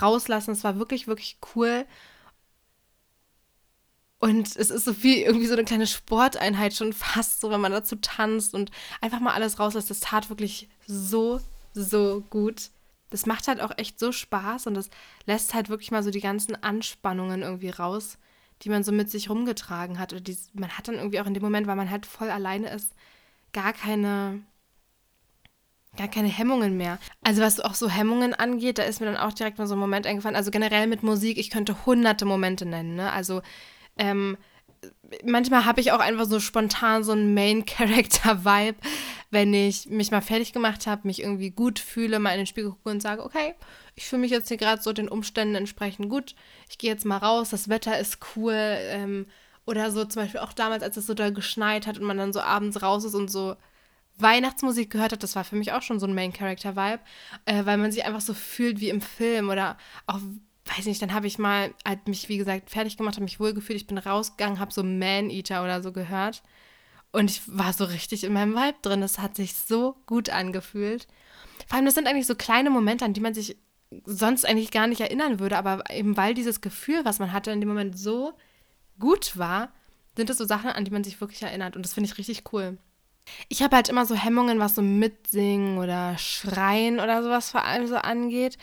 rauslassen. 0.00 0.50
Es 0.52 0.64
war 0.64 0.78
wirklich, 0.78 1.06
wirklich 1.06 1.38
cool. 1.54 1.86
Und 4.20 4.54
es 4.54 4.70
ist 4.70 4.84
so 4.84 5.02
wie 5.02 5.22
irgendwie 5.22 5.46
so 5.46 5.54
eine 5.54 5.64
kleine 5.64 5.86
Sporteinheit 5.86 6.74
schon 6.74 6.92
fast, 6.92 7.40
so 7.40 7.50
wenn 7.50 7.60
man 7.60 7.72
dazu 7.72 7.96
tanzt 7.96 8.54
und 8.54 8.70
einfach 9.00 9.18
mal 9.18 9.32
alles 9.32 9.58
rauslässt. 9.58 9.88
Das 9.88 10.00
tat 10.00 10.28
wirklich 10.28 10.68
so, 10.86 11.40
so 11.72 12.22
gut. 12.28 12.70
Das 13.08 13.24
macht 13.24 13.48
halt 13.48 13.62
auch 13.62 13.72
echt 13.78 13.98
so 13.98 14.12
Spaß 14.12 14.66
und 14.66 14.74
das 14.74 14.90
lässt 15.24 15.54
halt 15.54 15.70
wirklich 15.70 15.90
mal 15.90 16.02
so 16.02 16.10
die 16.10 16.20
ganzen 16.20 16.62
Anspannungen 16.62 17.40
irgendwie 17.40 17.70
raus, 17.70 18.18
die 18.62 18.68
man 18.68 18.84
so 18.84 18.92
mit 18.92 19.10
sich 19.10 19.30
rumgetragen 19.30 19.98
hat. 19.98 20.12
Oder 20.12 20.20
die, 20.20 20.36
man 20.52 20.70
hat 20.76 20.86
dann 20.86 20.96
irgendwie 20.96 21.18
auch 21.20 21.26
in 21.26 21.34
dem 21.34 21.42
Moment, 21.42 21.66
weil 21.66 21.76
man 21.76 21.90
halt 21.90 22.04
voll 22.04 22.30
alleine 22.30 22.68
ist, 22.68 22.92
gar 23.54 23.72
keine, 23.72 24.42
gar 25.96 26.08
keine 26.08 26.28
Hemmungen 26.28 26.76
mehr. 26.76 26.98
Also 27.22 27.40
was 27.40 27.58
auch 27.58 27.74
so 27.74 27.88
Hemmungen 27.88 28.34
angeht, 28.34 28.76
da 28.76 28.82
ist 28.82 29.00
mir 29.00 29.06
dann 29.06 29.16
auch 29.16 29.32
direkt 29.32 29.56
mal 29.56 29.66
so 29.66 29.76
ein 29.76 29.80
Moment 29.80 30.06
eingefallen. 30.06 30.36
Also 30.36 30.50
generell 30.50 30.86
mit 30.86 31.02
Musik, 31.02 31.38
ich 31.38 31.48
könnte 31.48 31.86
hunderte 31.86 32.26
Momente 32.26 32.66
nennen. 32.66 32.96
Ne? 32.96 33.10
Also 33.10 33.40
ähm, 34.00 34.38
manchmal 35.24 35.66
habe 35.66 35.80
ich 35.80 35.92
auch 35.92 36.00
einfach 36.00 36.24
so 36.24 36.40
spontan 36.40 37.04
so 37.04 37.12
einen 37.12 37.34
Main-Character-Vibe, 37.34 38.78
wenn 39.30 39.54
ich 39.54 39.86
mich 39.86 40.10
mal 40.10 40.22
fertig 40.22 40.52
gemacht 40.52 40.86
habe, 40.86 41.06
mich 41.06 41.22
irgendwie 41.22 41.50
gut 41.50 41.78
fühle, 41.78 42.18
mal 42.18 42.32
in 42.32 42.38
den 42.38 42.46
Spiegel 42.46 42.70
gucke 42.70 42.90
und 42.90 43.02
sage, 43.02 43.22
okay, 43.22 43.54
ich 43.94 44.06
fühle 44.06 44.22
mich 44.22 44.30
jetzt 44.30 44.48
hier 44.48 44.56
gerade 44.56 44.82
so 44.82 44.92
den 44.92 45.08
Umständen 45.08 45.54
entsprechend 45.54 46.08
gut. 46.08 46.34
Ich 46.68 46.78
gehe 46.78 46.90
jetzt 46.90 47.04
mal 47.04 47.18
raus, 47.18 47.50
das 47.50 47.68
Wetter 47.68 47.98
ist 47.98 48.18
cool. 48.34 48.54
Ähm, 48.54 49.26
oder 49.66 49.90
so 49.90 50.04
zum 50.04 50.22
Beispiel 50.22 50.40
auch 50.40 50.54
damals, 50.54 50.82
als 50.82 50.96
es 50.96 51.06
so 51.06 51.14
da 51.14 51.30
geschneit 51.30 51.86
hat 51.86 51.98
und 51.98 52.06
man 52.06 52.16
dann 52.16 52.32
so 52.32 52.40
abends 52.40 52.82
raus 52.82 53.04
ist 53.04 53.14
und 53.14 53.30
so 53.30 53.56
Weihnachtsmusik 54.16 54.90
gehört 54.90 55.12
hat, 55.12 55.22
das 55.22 55.36
war 55.36 55.44
für 55.44 55.56
mich 55.56 55.72
auch 55.72 55.82
schon 55.82 56.00
so 56.00 56.06
ein 56.06 56.14
Main-Character-Vibe, 56.14 57.00
äh, 57.44 57.64
weil 57.66 57.76
man 57.76 57.92
sich 57.92 58.04
einfach 58.04 58.20
so 58.20 58.34
fühlt 58.34 58.80
wie 58.80 58.88
im 58.88 59.00
Film 59.00 59.48
oder 59.50 59.76
auch 60.06 60.18
weiß 60.64 60.86
nicht, 60.86 61.00
dann 61.02 61.14
habe 61.14 61.26
ich 61.26 61.38
mal, 61.38 61.74
als 61.84 62.00
mich, 62.06 62.28
wie 62.28 62.38
gesagt, 62.38 62.70
fertig 62.70 62.96
gemacht, 62.96 63.14
habe 63.14 63.24
mich 63.24 63.40
wohlgefühlt, 63.40 63.76
ich 63.80 63.86
bin 63.86 63.98
rausgegangen, 63.98 64.58
habe 64.58 64.72
so 64.72 64.82
Man-Eater 64.82 65.62
oder 65.62 65.82
so 65.82 65.92
gehört. 65.92 66.42
Und 67.12 67.30
ich 67.30 67.42
war 67.46 67.72
so 67.72 67.84
richtig 67.84 68.24
in 68.24 68.32
meinem 68.32 68.54
Vibe 68.54 68.78
drin. 68.82 69.00
Das 69.00 69.18
hat 69.18 69.34
sich 69.34 69.54
so 69.54 69.96
gut 70.06 70.30
angefühlt. 70.30 71.08
Vor 71.66 71.76
allem, 71.76 71.86
das 71.86 71.94
sind 71.94 72.06
eigentlich 72.06 72.26
so 72.26 72.34
kleine 72.34 72.70
Momente, 72.70 73.04
an 73.04 73.14
die 73.14 73.20
man 73.20 73.34
sich 73.34 73.56
sonst 74.04 74.46
eigentlich 74.46 74.70
gar 74.70 74.86
nicht 74.86 75.00
erinnern 75.00 75.40
würde. 75.40 75.58
Aber 75.58 75.82
eben 75.90 76.16
weil 76.16 76.34
dieses 76.34 76.60
Gefühl, 76.60 77.04
was 77.04 77.18
man 77.18 77.32
hatte 77.32 77.50
in 77.50 77.60
dem 77.60 77.68
Moment 77.68 77.98
so 77.98 78.32
gut 79.00 79.36
war, 79.36 79.72
sind 80.16 80.30
es 80.30 80.38
so 80.38 80.44
Sachen, 80.44 80.70
an 80.70 80.84
die 80.84 80.90
man 80.92 81.02
sich 81.02 81.20
wirklich 81.20 81.42
erinnert. 81.42 81.74
Und 81.74 81.84
das 81.84 81.94
finde 81.94 82.08
ich 82.08 82.18
richtig 82.18 82.44
cool. 82.52 82.78
Ich 83.48 83.62
habe 83.62 83.74
halt 83.74 83.88
immer 83.88 84.06
so 84.06 84.14
Hemmungen, 84.14 84.60
was 84.60 84.76
so 84.76 84.82
Mitsingen 84.82 85.78
oder 85.78 86.16
Schreien 86.16 87.00
oder 87.00 87.22
sowas 87.22 87.50
vor 87.50 87.64
allem 87.64 87.86
so 87.86 87.96
angeht 87.96 88.56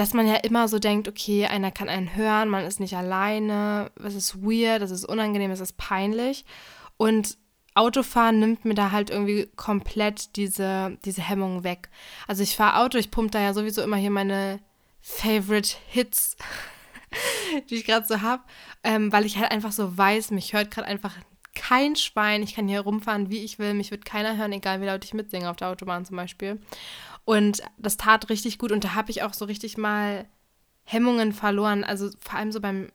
dass 0.00 0.14
man 0.14 0.26
ja 0.26 0.36
immer 0.36 0.66
so 0.66 0.78
denkt, 0.78 1.08
okay, 1.08 1.44
einer 1.44 1.70
kann 1.70 1.90
einen 1.90 2.16
hören, 2.16 2.48
man 2.48 2.64
ist 2.64 2.80
nicht 2.80 2.96
alleine, 2.96 3.90
es 4.02 4.14
ist 4.14 4.42
weird, 4.42 4.80
es 4.80 4.90
ist 4.90 5.04
unangenehm, 5.04 5.50
es 5.50 5.60
ist 5.60 5.76
peinlich. 5.76 6.46
Und 6.96 7.36
Autofahren 7.74 8.40
nimmt 8.40 8.64
mir 8.64 8.72
da 8.72 8.92
halt 8.92 9.10
irgendwie 9.10 9.50
komplett 9.56 10.36
diese, 10.36 10.96
diese 11.04 11.20
Hemmung 11.20 11.64
weg. 11.64 11.90
Also 12.26 12.42
ich 12.42 12.56
fahre 12.56 12.78
Auto, 12.82 12.96
ich 12.96 13.10
pumpe 13.10 13.32
da 13.32 13.42
ja 13.42 13.52
sowieso 13.52 13.82
immer 13.82 13.98
hier 13.98 14.10
meine 14.10 14.60
Favorite 15.02 15.76
Hits, 15.88 16.38
die 17.68 17.74
ich 17.74 17.84
gerade 17.84 18.06
so 18.06 18.22
habe, 18.22 18.42
ähm, 18.82 19.12
weil 19.12 19.26
ich 19.26 19.36
halt 19.36 19.50
einfach 19.50 19.72
so 19.72 19.98
weiß, 19.98 20.30
mich 20.30 20.54
hört 20.54 20.70
gerade 20.70 20.88
einfach 20.88 21.12
kein 21.54 21.94
Schwein. 21.94 22.42
Ich 22.42 22.54
kann 22.54 22.68
hier 22.68 22.80
rumfahren, 22.80 23.28
wie 23.28 23.44
ich 23.44 23.58
will. 23.58 23.74
Mich 23.74 23.90
wird 23.90 24.06
keiner 24.06 24.38
hören, 24.38 24.52
egal 24.52 24.80
wie 24.80 24.86
laut 24.86 25.04
ich 25.04 25.12
mitsinge 25.12 25.50
auf 25.50 25.56
der 25.56 25.68
Autobahn 25.68 26.06
zum 26.06 26.16
Beispiel. 26.16 26.58
Und 27.30 27.62
das 27.78 27.96
tat 27.96 28.28
richtig 28.28 28.58
gut 28.58 28.72
und 28.72 28.82
da 28.82 28.94
habe 28.94 29.12
ich 29.12 29.22
auch 29.22 29.34
so 29.34 29.44
richtig 29.44 29.78
mal 29.78 30.26
Hemmungen 30.82 31.32
verloren. 31.32 31.84
Also 31.84 32.10
vor 32.18 32.36
allem 32.36 32.50
so 32.50 32.60
beim 32.60 32.90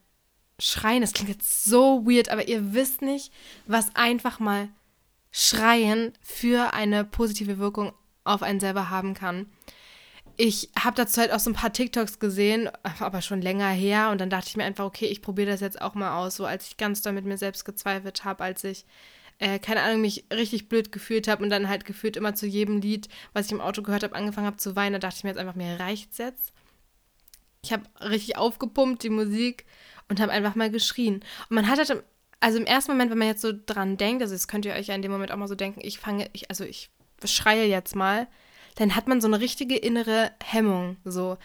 Schreien. 0.59 0.99
Das 0.99 1.13
klingt 1.13 1.29
jetzt 1.29 1.63
so 1.63 2.05
weird, 2.05 2.27
aber 2.27 2.45
ihr 2.49 2.73
wisst 2.73 3.01
nicht, 3.01 3.31
was 3.65 3.95
einfach 3.95 4.39
mal 4.39 4.67
Schreien 5.31 6.11
für 6.21 6.73
eine 6.73 7.05
positive 7.05 7.59
Wirkung 7.59 7.93
auf 8.25 8.43
einen 8.43 8.59
selber 8.59 8.89
haben 8.89 9.13
kann. 9.13 9.45
Ich 10.35 10.69
habe 10.77 10.97
dazu 10.97 11.21
halt 11.21 11.31
auch 11.31 11.39
so 11.39 11.49
ein 11.49 11.55
paar 11.55 11.71
TikToks 11.71 12.19
gesehen, 12.19 12.69
aber 12.99 13.21
schon 13.21 13.41
länger 13.41 13.69
her. 13.69 14.09
Und 14.09 14.19
dann 14.19 14.29
dachte 14.29 14.49
ich 14.49 14.57
mir 14.57 14.65
einfach, 14.65 14.83
okay, 14.83 15.05
ich 15.05 15.21
probiere 15.21 15.51
das 15.51 15.61
jetzt 15.61 15.81
auch 15.81 15.95
mal 15.95 16.17
aus. 16.17 16.35
So 16.35 16.45
als 16.45 16.67
ich 16.67 16.75
ganz 16.75 17.01
doll 17.01 17.13
mit 17.13 17.23
mir 17.23 17.37
selbst 17.37 17.63
gezweifelt 17.63 18.25
habe, 18.25 18.43
als 18.43 18.65
ich 18.65 18.85
äh, 19.39 19.59
keine 19.59 19.81
Ahnung, 19.81 20.01
mich 20.01 20.25
richtig 20.31 20.69
blöd 20.69 20.91
gefühlt 20.91 21.27
habe 21.27 21.43
und 21.43 21.49
dann 21.49 21.69
halt 21.69 21.85
gefühlt 21.85 22.17
immer 22.17 22.35
zu 22.35 22.47
jedem 22.47 22.79
Lied, 22.79 23.09
was 23.33 23.47
ich 23.47 23.51
im 23.51 23.61
Auto 23.61 23.81
gehört 23.81 24.03
habe, 24.03 24.15
angefangen 24.15 24.47
habe 24.47 24.57
zu 24.57 24.75
weinen. 24.75 24.93
Da 24.93 24.99
dachte 24.99 25.17
ich 25.17 25.23
mir 25.23 25.31
jetzt 25.31 25.39
einfach, 25.39 25.55
mir 25.55 25.79
reicht's 25.79 26.17
jetzt. 26.17 26.53
Ich 27.63 27.73
habe 27.73 27.83
richtig 27.99 28.37
aufgepumpt, 28.37 29.03
die 29.03 29.09
Musik, 29.09 29.65
und 30.09 30.19
habe 30.19 30.31
einfach 30.31 30.55
mal 30.55 30.69
geschrien. 30.69 31.15
Und 31.49 31.55
man 31.55 31.67
hat 31.67 31.77
halt, 31.79 32.03
also 32.39 32.57
im 32.57 32.65
ersten 32.65 32.91
Moment, 32.91 33.11
wenn 33.11 33.17
man 33.17 33.27
jetzt 33.27 33.41
so 33.41 33.51
dran 33.65 33.97
denkt, 33.97 34.21
also 34.21 34.33
das 34.33 34.47
könnt 34.47 34.65
ihr 34.65 34.73
euch 34.73 34.87
ja 34.87 34.95
in 34.95 35.01
dem 35.01 35.11
Moment 35.11 35.31
auch 35.31 35.37
mal 35.37 35.47
so 35.47 35.55
denken, 35.55 35.81
ich 35.83 35.99
fange, 35.99 36.29
ich, 36.33 36.49
also 36.49 36.63
ich 36.63 36.89
schreie 37.23 37.65
jetzt 37.65 37.95
mal, 37.95 38.27
dann 38.75 38.95
hat 38.95 39.07
man 39.07 39.21
so 39.21 39.27
eine 39.27 39.39
richtige 39.39 39.77
innere 39.77 40.31
Hemmung, 40.43 40.97
so. 41.05 41.37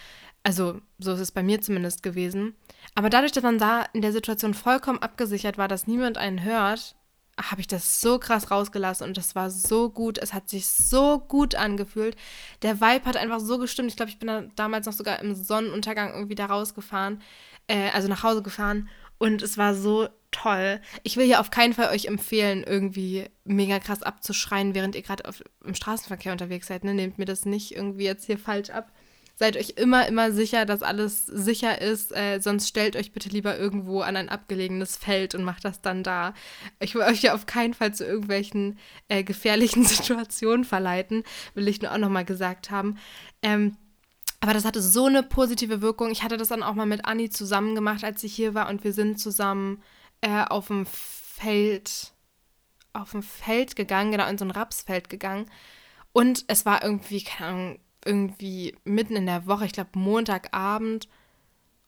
Also, 0.43 0.81
so 0.99 1.13
ist 1.13 1.21
es 1.21 1.33
bei 1.33 1.43
mir 1.43 1.61
zumindest 1.61 2.03
gewesen. 2.03 2.55
Aber 2.95 3.11
dadurch, 3.11 3.33
dass 3.33 3.43
man 3.43 3.59
da 3.59 3.85
in 3.93 4.01
der 4.01 4.13
Situation 4.13 4.55
vollkommen 4.55 4.99
abgesichert 4.99 5.59
war, 5.59 5.69
dass 5.69 5.87
niemand 5.87 6.17
einen 6.17 6.43
hört, 6.43 6.97
habe 7.51 7.61
ich 7.61 7.67
das 7.67 8.01
so 8.01 8.19
krass 8.19 8.51
rausgelassen 8.51 9.07
und 9.07 9.17
das 9.17 9.35
war 9.35 9.51
so 9.51 9.91
gut. 9.91 10.19
Es 10.19 10.35
hat 10.35 10.49
sich 10.49 10.67
so 10.69 11.19
gut 11.19 11.55
angefühlt. 11.55 12.17
Der 12.63 12.81
Vibe 12.81 13.05
hat 13.05 13.17
einfach 13.17 13.41
so 13.41 13.59
gestimmt. 13.59 13.91
Ich 13.91 13.97
glaube, 13.97 14.11
ich 14.11 14.19
bin 14.19 14.29
da 14.29 14.43
damals 14.57 14.87
noch 14.87 14.93
sogar 14.93 15.21
im 15.21 15.35
Sonnenuntergang 15.35 16.13
irgendwie 16.13 16.35
da 16.35 16.47
rausgefahren, 16.47 17.23
äh, 17.67 17.91
also 17.91 18.09
nach 18.09 18.23
Hause 18.23 18.43
gefahren 18.43 18.89
und 19.21 19.43
es 19.43 19.59
war 19.59 19.75
so 19.75 20.09
toll. 20.31 20.81
Ich 21.03 21.19
will 21.19 21.27
hier 21.27 21.41
auf 21.41 21.51
keinen 21.51 21.75
Fall 21.75 21.91
euch 21.91 22.07
empfehlen, 22.07 22.65
irgendwie 22.65 23.27
mega 23.45 23.79
krass 23.79 24.03
abzuschreien, 24.03 24.75
während 24.75 24.95
ihr 24.95 25.03
gerade 25.03 25.25
im 25.63 25.75
Straßenverkehr 25.75 26.33
unterwegs 26.33 26.69
seid. 26.69 26.85
Ne? 26.85 26.95
Nehmt 26.95 27.19
mir 27.19 27.27
das 27.27 27.45
nicht 27.45 27.75
irgendwie 27.77 28.05
jetzt 28.05 28.25
hier 28.25 28.39
falsch 28.39 28.71
ab. 28.71 28.91
Seid 29.41 29.57
euch 29.57 29.71
immer, 29.77 30.07
immer 30.07 30.33
sicher, 30.33 30.67
dass 30.67 30.83
alles 30.83 31.25
sicher 31.25 31.81
ist. 31.81 32.15
Äh, 32.15 32.41
sonst 32.41 32.69
stellt 32.69 32.95
euch 32.95 33.11
bitte 33.11 33.31
lieber 33.31 33.59
irgendwo 33.59 34.03
an 34.03 34.15
ein 34.19 34.29
abgelegenes 34.29 34.99
Feld 34.99 35.35
und 35.35 35.45
macht 35.45 35.65
das 35.65 35.81
dann 35.81 36.03
da. 36.03 36.35
Ich 36.79 36.95
will 36.95 37.01
euch 37.01 37.23
ja 37.23 37.33
auf 37.33 37.47
keinen 37.47 37.73
Fall 37.73 37.95
zu 37.95 38.05
irgendwelchen 38.05 38.79
äh, 39.09 39.25
gefährlichen 39.25 39.83
Situationen 39.87 40.67
verleiten, 40.67 41.25
will 41.55 41.69
ich 41.69 41.81
nur 41.81 41.91
auch 41.91 41.97
nochmal 41.97 42.27
gesagt 42.27 42.71
haben. 42.71 42.99
Ähm, 43.41 43.79
aber 44.41 44.53
das 44.53 44.67
hatte 44.67 44.83
so 44.83 45.07
eine 45.07 45.23
positive 45.23 45.81
Wirkung. 45.81 46.11
Ich 46.11 46.23
hatte 46.23 46.37
das 46.37 46.49
dann 46.49 46.63
auch 46.63 46.75
mal 46.75 46.85
mit 46.85 47.07
Anni 47.07 47.31
zusammen 47.31 47.75
gemacht, 47.75 48.05
als 48.05 48.21
sie 48.21 48.29
hier 48.29 48.53
war 48.53 48.69
und 48.69 48.85
wir 48.85 48.93
sind 48.93 49.19
zusammen 49.19 49.83
äh, 50.21 50.45
auf 50.45 50.67
dem 50.67 50.85
Feld, 50.85 52.13
auf 52.93 53.13
dem 53.13 53.23
Feld 53.23 53.75
gegangen, 53.75 54.13
genau 54.13 54.29
in 54.29 54.37
so 54.37 54.45
ein 54.45 54.51
Rapsfeld 54.51 55.09
gegangen. 55.09 55.47
Und 56.13 56.45
es 56.47 56.67
war 56.67 56.85
irgendwie, 56.85 57.25
keine 57.25 57.49
Ahnung, 57.49 57.79
irgendwie 58.05 58.77
mitten 58.85 59.17
in 59.17 59.27
der 59.27 59.47
Woche, 59.47 59.67
ich 59.67 59.73
glaube 59.73 59.91
Montagabend 59.95 61.09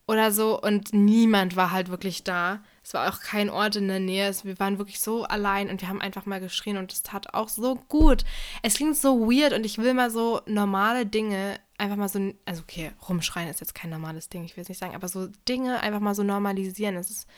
oder 0.06 0.32
so 0.32 0.60
und 0.60 0.92
niemand 0.92 1.56
war 1.56 1.70
halt 1.70 1.88
wirklich 1.88 2.24
da. 2.24 2.62
Es 2.84 2.94
war 2.94 3.08
auch 3.08 3.20
kein 3.20 3.48
Ort 3.48 3.76
in 3.76 3.88
der 3.88 4.00
Nähe. 4.00 4.34
Wir 4.42 4.58
waren 4.58 4.78
wirklich 4.78 5.00
so 5.00 5.24
allein 5.24 5.70
und 5.70 5.80
wir 5.80 5.88
haben 5.88 6.00
einfach 6.02 6.26
mal 6.26 6.40
geschrien 6.40 6.76
und 6.76 6.92
es 6.92 7.02
tat 7.02 7.34
auch 7.34 7.48
so 7.48 7.76
gut. 7.88 8.24
Es 8.62 8.74
klingt 8.74 8.96
so 8.96 9.20
weird 9.30 9.52
und 9.52 9.64
ich 9.64 9.78
will 9.78 9.94
mal 9.94 10.10
so 10.10 10.40
normale 10.46 11.06
Dinge 11.06 11.60
einfach 11.78 11.96
mal 11.96 12.08
so, 12.08 12.32
also 12.44 12.62
okay, 12.62 12.92
rumschreien 13.08 13.48
ist 13.48 13.60
jetzt 13.60 13.74
kein 13.74 13.90
normales 13.90 14.28
Ding, 14.28 14.44
ich 14.44 14.56
will 14.56 14.62
es 14.62 14.68
nicht 14.68 14.78
sagen, 14.78 14.94
aber 14.94 15.08
so 15.08 15.28
Dinge 15.48 15.80
einfach 15.80 16.00
mal 16.00 16.14
so 16.14 16.22
normalisieren. 16.22 16.96
Es 16.96 17.10
ist, 17.10 17.28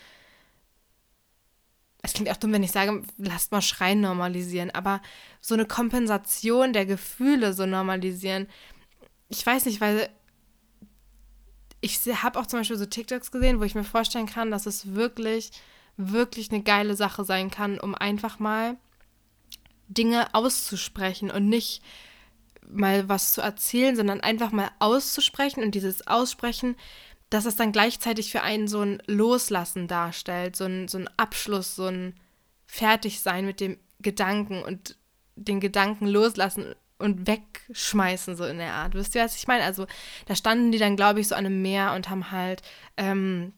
es 2.05 2.13
klingt 2.13 2.29
auch 2.29 2.37
dumm, 2.37 2.53
wenn 2.53 2.63
ich 2.63 2.71
sage, 2.71 3.03
lasst 3.17 3.51
mal 3.51 3.61
Schreien 3.61 4.01
normalisieren, 4.01 4.71
aber 4.71 5.01
so 5.41 5.55
eine 5.55 5.65
Kompensation 5.65 6.71
der 6.71 6.85
Gefühle 6.85 7.53
so 7.53 7.65
normalisieren. 7.65 8.47
Ich 9.27 9.45
weiß 9.45 9.65
nicht, 9.65 9.81
weil 9.81 10.09
ich 11.81 11.99
habe 12.23 12.39
auch 12.39 12.45
zum 12.45 12.59
Beispiel 12.59 12.77
so 12.77 12.85
TikToks 12.85 13.31
gesehen, 13.31 13.59
wo 13.59 13.63
ich 13.63 13.75
mir 13.75 13.83
vorstellen 13.83 14.27
kann, 14.27 14.51
dass 14.51 14.65
es 14.65 14.93
wirklich, 14.93 15.51
wirklich 15.97 16.51
eine 16.51 16.63
geile 16.63 16.95
Sache 16.95 17.23
sein 17.23 17.49
kann, 17.51 17.79
um 17.79 17.95
einfach 17.95 18.39
mal 18.39 18.77
Dinge 19.87 20.33
auszusprechen 20.33 21.31
und 21.31 21.49
nicht 21.49 21.81
mal 22.67 23.09
was 23.09 23.31
zu 23.31 23.41
erzählen, 23.41 23.95
sondern 23.95 24.21
einfach 24.21 24.51
mal 24.51 24.69
auszusprechen 24.79 25.63
und 25.63 25.75
dieses 25.75 26.07
Aussprechen 26.07 26.75
dass 27.29 27.45
es 27.45 27.55
dann 27.55 27.71
gleichzeitig 27.71 28.31
für 28.31 28.41
einen 28.41 28.67
so 28.67 28.81
ein 28.81 29.01
Loslassen 29.07 29.87
darstellt, 29.87 30.55
so 30.55 30.65
ein, 30.65 30.87
so 30.87 30.97
ein 30.97 31.09
Abschluss, 31.17 31.75
so 31.75 31.87
ein 31.87 32.13
Fertigsein 32.65 33.45
mit 33.45 33.59
dem 33.59 33.77
Gedanken 33.99 34.63
und 34.63 34.97
den 35.35 35.59
Gedanken 35.59 36.07
loslassen 36.07 36.75
und 36.97 37.27
wegschmeißen, 37.27 38.35
so 38.35 38.45
in 38.45 38.57
der 38.57 38.73
Art. 38.73 38.93
Wisst 38.93 39.15
ihr, 39.15 39.23
was 39.23 39.35
ich 39.35 39.47
meine? 39.47 39.63
Also, 39.63 39.85
da 40.27 40.35
standen 40.35 40.71
die 40.71 40.77
dann, 40.77 40.95
glaube 40.95 41.19
ich, 41.19 41.27
so 41.27 41.35
an 41.35 41.45
einem 41.45 41.61
Meer 41.61 41.93
und 41.93 42.09
haben 42.09 42.31
halt 42.31 42.61
ähm, 42.97 43.53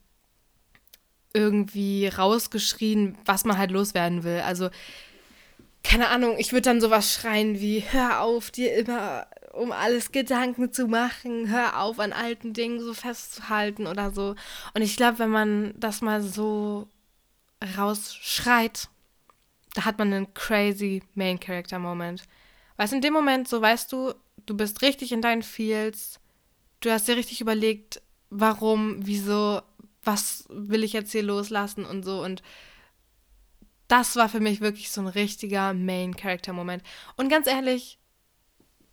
irgendwie 1.33 2.07
rausgeschrien, 2.07 3.17
was 3.25 3.45
man 3.45 3.57
halt 3.57 3.71
loswerden 3.71 4.23
will. 4.23 4.39
Also, 4.39 4.69
keine 5.83 6.09
Ahnung, 6.09 6.35
ich 6.39 6.51
würde 6.51 6.63
dann 6.63 6.81
sowas 6.81 7.13
schreien 7.13 7.59
wie: 7.59 7.83
Hör 7.87 8.21
auf, 8.21 8.49
dir 8.49 8.75
immer 8.75 9.27
um 9.57 9.71
alles 9.71 10.11
Gedanken 10.11 10.71
zu 10.71 10.87
machen, 10.87 11.49
hör 11.49 11.81
auf 11.81 11.99
an 11.99 12.13
alten 12.13 12.53
Dingen 12.53 12.79
so 12.79 12.93
festzuhalten 12.93 13.87
oder 13.87 14.11
so. 14.11 14.35
Und 14.73 14.81
ich 14.81 14.95
glaube, 14.95 15.19
wenn 15.19 15.29
man 15.29 15.73
das 15.77 16.01
mal 16.01 16.21
so 16.21 16.87
rausschreit, 17.77 18.89
da 19.73 19.85
hat 19.85 19.97
man 19.97 20.13
einen 20.13 20.33
crazy 20.33 21.03
Main 21.15 21.39
Character 21.39 21.79
Moment. 21.79 22.23
Weißt 22.77 22.93
in 22.93 23.01
dem 23.01 23.13
Moment, 23.13 23.47
so 23.47 23.61
weißt 23.61 23.91
du, 23.91 24.13
du 24.45 24.55
bist 24.55 24.81
richtig 24.81 25.11
in 25.11 25.21
deinen 25.21 25.43
Feels, 25.43 26.19
du 26.81 26.91
hast 26.91 27.07
dir 27.07 27.15
richtig 27.15 27.41
überlegt, 27.41 28.01
warum, 28.29 28.97
wieso, 29.05 29.61
was 30.03 30.45
will 30.49 30.83
ich 30.83 30.93
jetzt 30.93 31.11
hier 31.11 31.23
loslassen 31.23 31.83
und 31.85 32.03
so 32.03 32.23
und 32.23 32.43
das 33.87 34.15
war 34.17 34.29
für 34.29 34.41
mich 34.41 34.61
wirklich 34.61 34.91
so 34.91 35.01
ein 35.01 35.07
richtiger 35.07 35.73
Main 35.73 36.15
Character 36.15 36.53
Moment. 36.53 36.83
Und 37.15 37.29
ganz 37.29 37.47
ehrlich, 37.47 37.97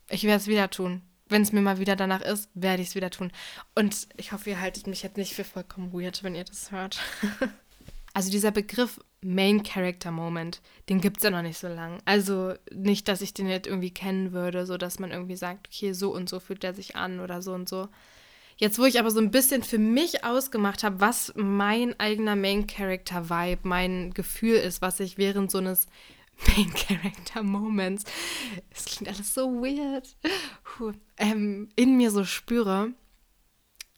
ich 0.08 0.24
werde 0.24 0.36
es 0.36 0.46
wieder 0.46 0.70
tun. 0.70 1.02
Wenn 1.28 1.42
es 1.42 1.52
mir 1.52 1.62
mal 1.62 1.78
wieder 1.78 1.96
danach 1.96 2.20
ist, 2.20 2.50
werde 2.54 2.82
ich 2.82 2.88
es 2.88 2.94
wieder 2.94 3.10
tun. 3.10 3.32
Und 3.74 4.08
ich 4.16 4.32
hoffe, 4.32 4.50
ihr 4.50 4.60
haltet 4.60 4.86
mich 4.86 5.02
jetzt 5.02 5.16
nicht 5.16 5.34
für 5.34 5.44
vollkommen 5.44 5.92
weird, 5.92 6.22
wenn 6.22 6.34
ihr 6.34 6.44
das 6.44 6.70
hört. 6.70 7.00
also 8.14 8.30
dieser 8.30 8.50
Begriff 8.50 9.00
Main 9.22 9.62
Character 9.62 10.10
Moment, 10.10 10.60
den 10.90 11.00
gibt 11.00 11.16
es 11.16 11.22
ja 11.22 11.30
noch 11.30 11.40
nicht 11.40 11.58
so 11.58 11.68
lang. 11.68 11.98
Also 12.04 12.54
nicht, 12.70 13.08
dass 13.08 13.22
ich 13.22 13.32
den 13.32 13.48
jetzt 13.48 13.66
irgendwie 13.66 13.92
kennen 13.92 14.32
würde, 14.32 14.66
so 14.66 14.76
dass 14.76 14.98
man 14.98 15.12
irgendwie 15.12 15.36
sagt, 15.36 15.68
okay, 15.68 15.92
so 15.92 16.14
und 16.14 16.28
so 16.28 16.40
fühlt 16.40 16.62
der 16.62 16.74
sich 16.74 16.94
an 16.94 17.20
oder 17.20 17.40
so 17.40 17.54
und 17.54 17.68
so. 17.68 17.88
Jetzt, 18.56 18.78
wo 18.78 18.84
ich 18.84 19.00
aber 19.00 19.10
so 19.10 19.18
ein 19.18 19.30
bisschen 19.30 19.62
für 19.62 19.78
mich 19.78 20.24
ausgemacht 20.24 20.84
habe, 20.84 21.00
was 21.00 21.32
mein 21.36 21.98
eigener 21.98 22.36
Main 22.36 22.66
Character 22.66 23.28
Vibe, 23.28 23.62
mein 23.66 24.12
Gefühl 24.12 24.56
ist, 24.56 24.80
was 24.80 25.00
ich 25.00 25.18
während 25.18 25.50
so 25.50 25.58
eines 25.58 25.88
Main 26.56 26.72
Character 26.74 27.42
Moments, 27.42 28.04
es 28.70 28.84
klingt 28.86 29.08
alles 29.08 29.34
so 29.34 29.62
weird, 29.62 30.16
ähm, 31.16 31.68
in 31.76 31.96
mir 31.96 32.10
so 32.10 32.24
spüre, 32.24 32.92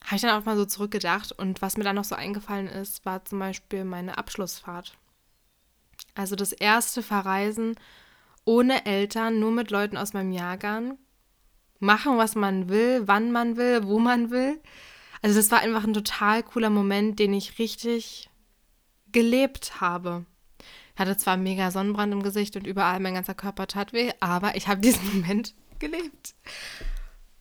habe 0.05 0.17
ich 0.17 0.23
dann 0.23 0.41
auch 0.41 0.45
mal 0.45 0.57
so 0.57 0.65
zurückgedacht. 0.65 1.33
Und 1.33 1.63
was 1.63 1.77
mir 1.77 1.85
dann 1.85 1.97
noch 1.97 2.05
so 2.05 2.15
eingefallen 2.15 2.69
ist, 2.69 3.05
war 3.05 3.25
zum 3.25 3.39
Beispiel 3.39 3.85
meine 3.85 4.19
Abschlussfahrt. 4.19 4.97
Also 6.15 6.37
das 6.37 6.53
erste 6.53 7.03
Verreisen 7.03 7.77
ohne 8.45 8.87
Eltern, 8.87 9.41
nur 9.41 9.51
mit 9.51 9.71
Leuten 9.71 9.97
aus 9.97 10.13
meinem 10.13 10.33
Jahrgang. 10.33 10.99
Machen, 11.81 12.17
was 12.17 12.37
man 12.37 12.69
will, 12.69 13.03
wann 13.07 13.33
man 13.33 13.57
will, 13.57 13.85
wo 13.85 13.99
man 13.99 14.31
will. 14.31 14.61
Also 15.21 15.37
das 15.37 15.51
war 15.51 15.61
einfach 15.61 15.85
ein 15.85 15.93
total 15.93 16.43
cooler 16.43 16.71
Moment, 16.71 17.19
den 17.19 17.35
ich 17.35 17.59
richtig 17.59 18.31
gelebt 19.11 19.81
habe 19.81 20.25
hatte 20.97 21.17
zwar 21.17 21.37
mega 21.37 21.71
Sonnenbrand 21.71 22.13
im 22.13 22.23
Gesicht 22.23 22.57
und 22.57 22.67
überall 22.67 23.01
mein 23.01 23.15
ganzer 23.15 23.35
Körper 23.35 23.67
tat 23.67 23.93
weh, 23.93 24.13
aber 24.21 24.57
ich 24.57 24.69
habe 24.69 24.81
diesen 24.81 25.07
Moment 25.21 25.55
gelebt. 25.79 26.35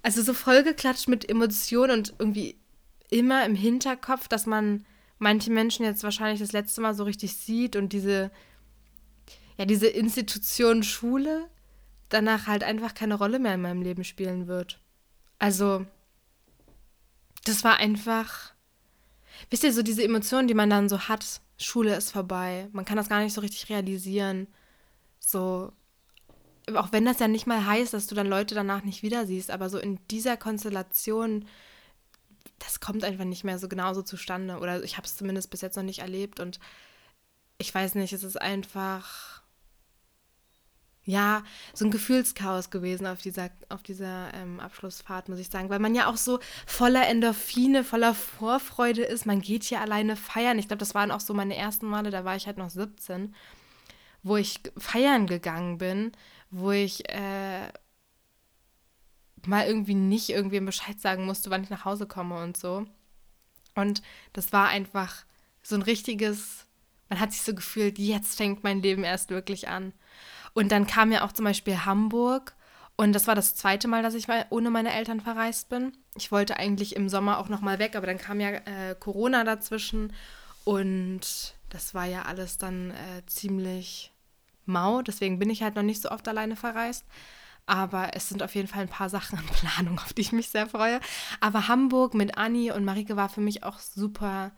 Also 0.03 0.21
so 0.21 0.33
vollgeklatscht 0.33 1.07
mit 1.07 1.27
Emotionen 1.27 1.91
und 1.91 2.13
irgendwie 2.19 2.57
immer 3.09 3.45
im 3.45 3.55
Hinterkopf, 3.55 4.27
dass 4.27 4.45
man 4.45 4.85
manche 5.17 5.51
Menschen 5.51 5.85
jetzt 5.85 6.03
wahrscheinlich 6.03 6.39
das 6.39 6.51
letzte 6.51 6.81
Mal 6.81 6.93
so 6.93 7.03
richtig 7.03 7.35
sieht 7.35 7.75
und 7.75 7.93
diese, 7.93 8.31
ja, 9.57 9.65
diese 9.65 9.87
Institution 9.87 10.83
Schule 10.83 11.49
danach 12.09 12.47
halt 12.47 12.63
einfach 12.63 12.93
keine 12.93 13.15
Rolle 13.15 13.39
mehr 13.39 13.55
in 13.55 13.61
meinem 13.61 13.81
Leben 13.81 14.03
spielen 14.03 14.47
wird. 14.47 14.79
Also, 15.39 15.85
das 17.45 17.63
war 17.63 17.77
einfach, 17.77 18.53
wisst 19.49 19.63
ihr, 19.63 19.73
so 19.73 19.81
diese 19.81 20.03
Emotionen, 20.03 20.47
die 20.47 20.53
man 20.53 20.69
dann 20.69 20.89
so 20.89 21.07
hat, 21.07 21.41
Schule 21.57 21.95
ist 21.95 22.11
vorbei. 22.11 22.67
Man 22.71 22.85
kann 22.85 22.97
das 22.97 23.09
gar 23.09 23.21
nicht 23.21 23.33
so 23.33 23.41
richtig 23.41 23.69
realisieren. 23.69 24.47
So, 25.19 25.71
auch 26.73 26.91
wenn 26.91 27.05
das 27.05 27.19
ja 27.19 27.27
nicht 27.27 27.47
mal 27.47 27.65
heißt, 27.65 27.93
dass 27.93 28.07
du 28.07 28.15
dann 28.15 28.27
Leute 28.27 28.55
danach 28.55 28.83
nicht 28.83 29.03
wieder 29.03 29.25
siehst, 29.25 29.51
aber 29.51 29.69
so 29.69 29.77
in 29.77 29.99
dieser 30.09 30.37
Konstellation, 30.37 31.45
das 32.59 32.79
kommt 32.79 33.03
einfach 33.03 33.25
nicht 33.25 33.43
mehr 33.43 33.59
so 33.59 33.67
genauso 33.67 34.01
zustande. 34.01 34.59
Oder 34.59 34.83
ich 34.83 34.97
habe 34.97 35.07
es 35.07 35.15
zumindest 35.15 35.49
bis 35.49 35.61
jetzt 35.61 35.75
noch 35.75 35.83
nicht 35.83 35.99
erlebt 35.99 36.39
und 36.39 36.59
ich 37.57 37.73
weiß 37.73 37.95
nicht, 37.95 38.13
es 38.13 38.23
ist 38.23 38.41
einfach 38.41 39.34
ja, 41.05 41.43
so 41.73 41.85
ein 41.85 41.91
Gefühlschaos 41.91 42.71
gewesen 42.71 43.05
auf 43.05 43.21
dieser, 43.21 43.51
auf 43.69 43.83
dieser 43.83 44.33
ähm, 44.33 44.59
Abschlussfahrt, 44.59 45.29
muss 45.29 45.37
ich 45.37 45.49
sagen. 45.49 45.69
Weil 45.69 45.79
man 45.79 45.93
ja 45.93 46.07
auch 46.09 46.17
so 46.17 46.39
voller 46.65 47.07
Endorphine, 47.07 47.83
voller 47.83 48.15
Vorfreude 48.15 49.03
ist. 49.03 49.27
Man 49.27 49.39
geht 49.39 49.63
hier 49.63 49.81
alleine 49.81 50.15
feiern. 50.15 50.57
Ich 50.57 50.67
glaube, 50.67 50.79
das 50.79 50.95
waren 50.95 51.11
auch 51.11 51.19
so 51.19 51.35
meine 51.35 51.55
ersten 51.55 51.85
Male, 51.85 52.09
da 52.09 52.25
war 52.25 52.35
ich 52.35 52.47
halt 52.47 52.57
noch 52.57 52.71
17, 52.71 53.35
wo 54.23 54.35
ich 54.35 54.59
feiern 54.77 55.27
gegangen 55.27 55.77
bin, 55.77 56.11
wo 56.49 56.71
ich 56.71 57.07
äh, 57.07 57.67
mal 59.45 59.67
irgendwie 59.67 59.93
nicht 59.93 60.29
irgendwem 60.29 60.65
Bescheid 60.65 60.99
sagen 60.99 61.25
musste, 61.25 61.51
wann 61.51 61.63
ich 61.63 61.69
nach 61.69 61.85
Hause 61.85 62.07
komme 62.07 62.41
und 62.41 62.57
so. 62.57 62.87
Und 63.75 64.01
das 64.33 64.51
war 64.53 64.69
einfach 64.69 65.23
so 65.61 65.75
ein 65.75 65.83
richtiges, 65.83 66.65
man 67.09 67.19
hat 67.19 67.31
sich 67.31 67.43
so 67.43 67.53
gefühlt, 67.53 67.99
jetzt 67.99 68.37
fängt 68.37 68.63
mein 68.63 68.81
Leben 68.81 69.03
erst 69.03 69.29
wirklich 69.29 69.67
an. 69.67 69.93
Und 70.55 70.71
dann 70.71 70.87
kam 70.87 71.11
ja 71.11 71.23
auch 71.23 71.33
zum 71.33 71.45
Beispiel 71.45 71.85
Hamburg. 71.85 72.55
Und 72.95 73.11
das 73.11 73.27
war 73.27 73.35
das 73.35 73.55
zweite 73.55 73.89
Mal, 73.89 74.01
dass 74.01 74.13
ich 74.13 74.29
mal 74.29 74.45
ohne 74.49 74.71
meine 74.71 74.93
Eltern 74.93 75.19
verreist 75.19 75.67
bin. 75.67 75.91
Ich 76.15 76.31
wollte 76.31 76.57
eigentlich 76.57 76.95
im 76.95 77.09
Sommer 77.09 77.39
auch 77.39 77.49
noch 77.49 77.59
mal 77.59 77.77
weg, 77.77 77.95
aber 77.95 78.07
dann 78.07 78.17
kam 78.17 78.39
ja 78.39 78.51
äh, 78.51 78.95
Corona 78.97 79.43
dazwischen. 79.43 80.13
Und 80.63 81.53
das 81.69 81.93
war 81.93 82.05
ja 82.05 82.23
alles 82.23 82.57
dann 82.57 82.91
äh, 82.91 83.25
ziemlich 83.27 84.13
mau. 84.65 85.01
Deswegen 85.01 85.39
bin 85.39 85.49
ich 85.49 85.61
halt 85.61 85.75
noch 85.75 85.83
nicht 85.83 86.01
so 86.01 86.09
oft 86.09 86.25
alleine 86.25 86.55
verreist. 86.55 87.03
Aber 87.65 88.15
es 88.15 88.29
sind 88.29 88.41
auf 88.41 88.55
jeden 88.55 88.69
Fall 88.69 88.83
ein 88.83 88.87
paar 88.87 89.09
Sachen 89.09 89.37
in 89.37 89.45
Planung, 89.45 89.99
auf 90.05 90.13
die 90.13 90.21
ich 90.21 90.31
mich 90.31 90.49
sehr 90.49 90.67
freue. 90.67 91.01
Aber 91.41 91.67
Hamburg 91.67 92.13
mit 92.13 92.37
Anni 92.37 92.71
und 92.71 92.85
Marike 92.85 93.17
war 93.17 93.27
für 93.27 93.41
mich 93.41 93.63
auch 93.65 93.79
super 93.79 94.53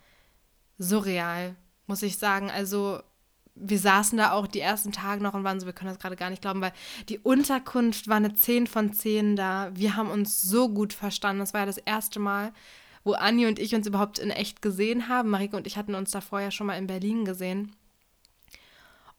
surreal, 0.78 1.56
muss 1.88 2.04
ich 2.04 2.20
sagen. 2.20 2.52
Also 2.52 3.02
wir 3.60 3.80
saßen 3.80 4.18
da 4.18 4.32
auch 4.32 4.48
die 4.48 4.60
ersten 4.60 4.92
Tage 4.92 5.24
noch 5.24 5.34
und 5.34 5.44
waren 5.44 5.60
so, 5.60 5.66
wir 5.66 5.74
können 5.74 5.90
das 5.90 6.00
gerade 6.00 6.16
gar 6.16 6.30
nicht 6.30 6.42
glauben, 6.42 6.62
weil 6.62 6.74
die 7.10 7.20
Unterkunft 7.20 8.08
war 8.08 8.18
eine 8.18 8.34
10 8.34 8.68
von 8.68 8.94
10 8.94 9.36
da. 9.36 9.72
Wir 9.74 9.96
haben 9.96 10.10
uns 10.10 10.42
so 10.42 10.70
gut 10.70 10.94
verstanden. 10.94 11.40
Das 11.40 11.54
war 11.54 11.62
ja 11.62 11.66
das 11.66 11.78
erste 11.78 12.20
Mal, 12.20 12.54
wo 13.04 13.14
Anni 13.14 13.46
und 13.48 13.60
ich 13.60 13.74
uns 13.76 13.88
überhaupt 13.88 14.20
in 14.20 14.30
echt 14.30 14.62
gesehen 14.62 15.08
haben. 15.08 15.30
Marike 15.30 15.56
und 15.56 15.68
ich 15.68 15.78
hatten 15.78 15.96
uns 15.96 16.12
da 16.12 16.22
vorher 16.22 16.52
schon 16.52 16.68
mal 16.68 16.78
in 16.78 16.88
Berlin 16.88 17.26
gesehen. 17.26 17.76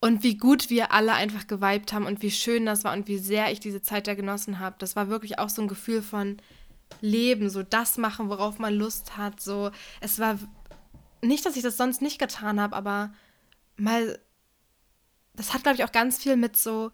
Und 0.00 0.22
wie 0.22 0.36
gut 0.36 0.70
wir 0.70 0.92
alle 0.92 1.14
einfach 1.14 1.48
geweibt 1.48 1.92
haben 1.92 2.06
und 2.06 2.22
wie 2.22 2.30
schön 2.30 2.66
das 2.66 2.84
war 2.84 2.92
und 2.92 3.08
wie 3.08 3.18
sehr 3.18 3.50
ich 3.50 3.58
diese 3.58 3.82
Zeit 3.82 4.06
da 4.06 4.14
genossen 4.14 4.60
habe. 4.60 4.76
Das 4.78 4.94
war 4.94 5.08
wirklich 5.08 5.40
auch 5.40 5.48
so 5.48 5.62
ein 5.62 5.68
Gefühl 5.68 6.02
von 6.02 6.36
Leben, 7.00 7.50
so 7.50 7.64
das 7.64 7.98
machen, 7.98 8.28
worauf 8.28 8.60
man 8.60 8.74
Lust 8.74 9.16
hat. 9.16 9.40
So, 9.40 9.72
es 10.00 10.20
war 10.20 10.38
nicht, 11.20 11.44
dass 11.44 11.56
ich 11.56 11.62
das 11.62 11.76
sonst 11.76 12.00
nicht 12.00 12.20
getan 12.20 12.60
habe, 12.60 12.76
aber 12.76 13.12
mal, 13.76 14.20
das 15.38 15.54
hat, 15.54 15.62
glaube 15.62 15.76
ich, 15.76 15.84
auch 15.84 15.92
ganz 15.92 16.18
viel 16.18 16.36
mit 16.36 16.56
so 16.56 16.90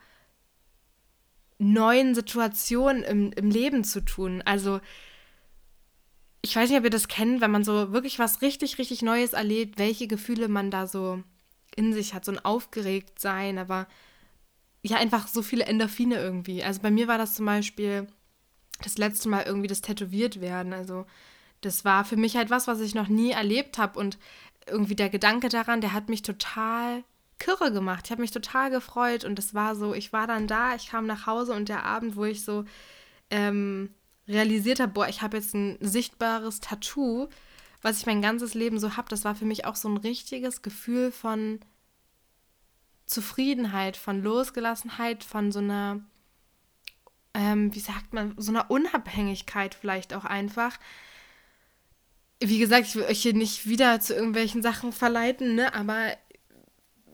neuen 1.58 2.14
Situationen 2.14 3.02
im, 3.02 3.32
im 3.32 3.50
Leben 3.50 3.84
zu 3.84 4.04
tun. 4.04 4.42
Also, 4.44 4.80
ich 6.42 6.54
weiß 6.54 6.68
nicht, 6.68 6.78
ob 6.78 6.84
ihr 6.84 6.90
das 6.90 7.08
kennt, 7.08 7.40
wenn 7.40 7.50
man 7.50 7.64
so 7.64 7.92
wirklich 7.92 8.18
was 8.18 8.42
richtig, 8.42 8.76
richtig 8.76 9.00
Neues 9.00 9.32
erlebt, 9.32 9.78
welche 9.78 10.06
Gefühle 10.06 10.48
man 10.48 10.70
da 10.70 10.86
so 10.86 11.22
in 11.74 11.94
sich 11.94 12.12
hat, 12.12 12.26
so 12.26 12.32
ein 12.32 12.44
Aufgeregtsein, 12.44 13.56
aber 13.56 13.88
ja, 14.82 14.98
einfach 14.98 15.26
so 15.26 15.40
viele 15.40 15.64
Endorphine 15.64 16.16
irgendwie. 16.16 16.62
Also 16.62 16.82
bei 16.82 16.90
mir 16.90 17.08
war 17.08 17.16
das 17.16 17.34
zum 17.34 17.46
Beispiel 17.46 18.06
das 18.82 18.98
letzte 18.98 19.30
Mal 19.30 19.44
irgendwie 19.44 19.68
das 19.68 19.80
Tätowiert 19.80 20.42
werden. 20.42 20.74
Also 20.74 21.06
das 21.62 21.86
war 21.86 22.04
für 22.04 22.18
mich 22.18 22.36
halt 22.36 22.50
was, 22.50 22.66
was 22.66 22.80
ich 22.80 22.94
noch 22.94 23.08
nie 23.08 23.30
erlebt 23.30 23.78
habe 23.78 23.98
und 23.98 24.18
irgendwie 24.66 24.96
der 24.96 25.08
Gedanke 25.08 25.48
daran, 25.48 25.80
der 25.80 25.94
hat 25.94 26.10
mich 26.10 26.20
total 26.20 27.04
kirre 27.38 27.73
gemacht. 27.73 28.07
Ich 28.07 28.11
habe 28.11 28.21
mich 28.21 28.31
total 28.31 28.71
gefreut 28.71 29.25
und 29.25 29.38
es 29.38 29.55
war 29.55 29.76
so, 29.76 29.95
ich 29.95 30.12
war 30.12 30.26
dann 30.26 30.47
da, 30.47 30.75
ich 30.75 30.88
kam 30.88 31.07
nach 31.07 31.26
Hause 31.26 31.53
und 31.53 31.69
der 31.69 31.85
Abend, 31.85 32.17
wo 32.17 32.25
ich 32.25 32.45
so 32.45 32.64
ähm, 33.31 33.91
realisiert 34.29 34.81
habe, 34.81 34.93
boah, 34.93 35.09
ich 35.09 35.23
habe 35.23 35.37
jetzt 35.37 35.55
ein 35.55 35.79
sichtbares 35.81 36.61
Tattoo, 36.61 37.29
was 37.83 37.99
ich 37.99 38.07
mein 38.07 38.23
ganzes 38.23 38.55
Leben 38.55 38.79
so 38.79 38.97
habe, 38.97 39.09
das 39.09 39.25
war 39.25 39.35
für 39.35 39.45
mich 39.45 39.67
auch 39.67 39.76
so 39.76 39.88
ein 39.88 39.99
richtiges 39.99 40.62
Gefühl 40.62 41.12
von 41.12 41.61
Zufriedenheit, 43.07 43.97
von 43.97 44.23
Losgelassenheit, 44.23 45.25
von 45.25 45.53
so 45.53 45.59
einer, 45.59 46.00
ähm, 47.35 47.75
wie 47.75 47.81
sagt 47.81 48.14
man, 48.14 48.35
so 48.38 48.50
einer 48.50 48.71
Unabhängigkeit 48.71 49.75
vielleicht 49.75 50.14
auch 50.14 50.25
einfach. 50.25 50.79
Wie 52.41 52.59
gesagt, 52.59 52.87
ich 52.87 52.97
will 52.97 53.05
euch 53.05 53.21
hier 53.21 53.35
nicht 53.35 53.69
wieder 53.69 54.00
zu 54.00 54.14
irgendwelchen 54.14 54.62
Sachen 54.62 54.93
verleiten, 54.93 55.55
ne? 55.55 55.75
aber 55.75 56.17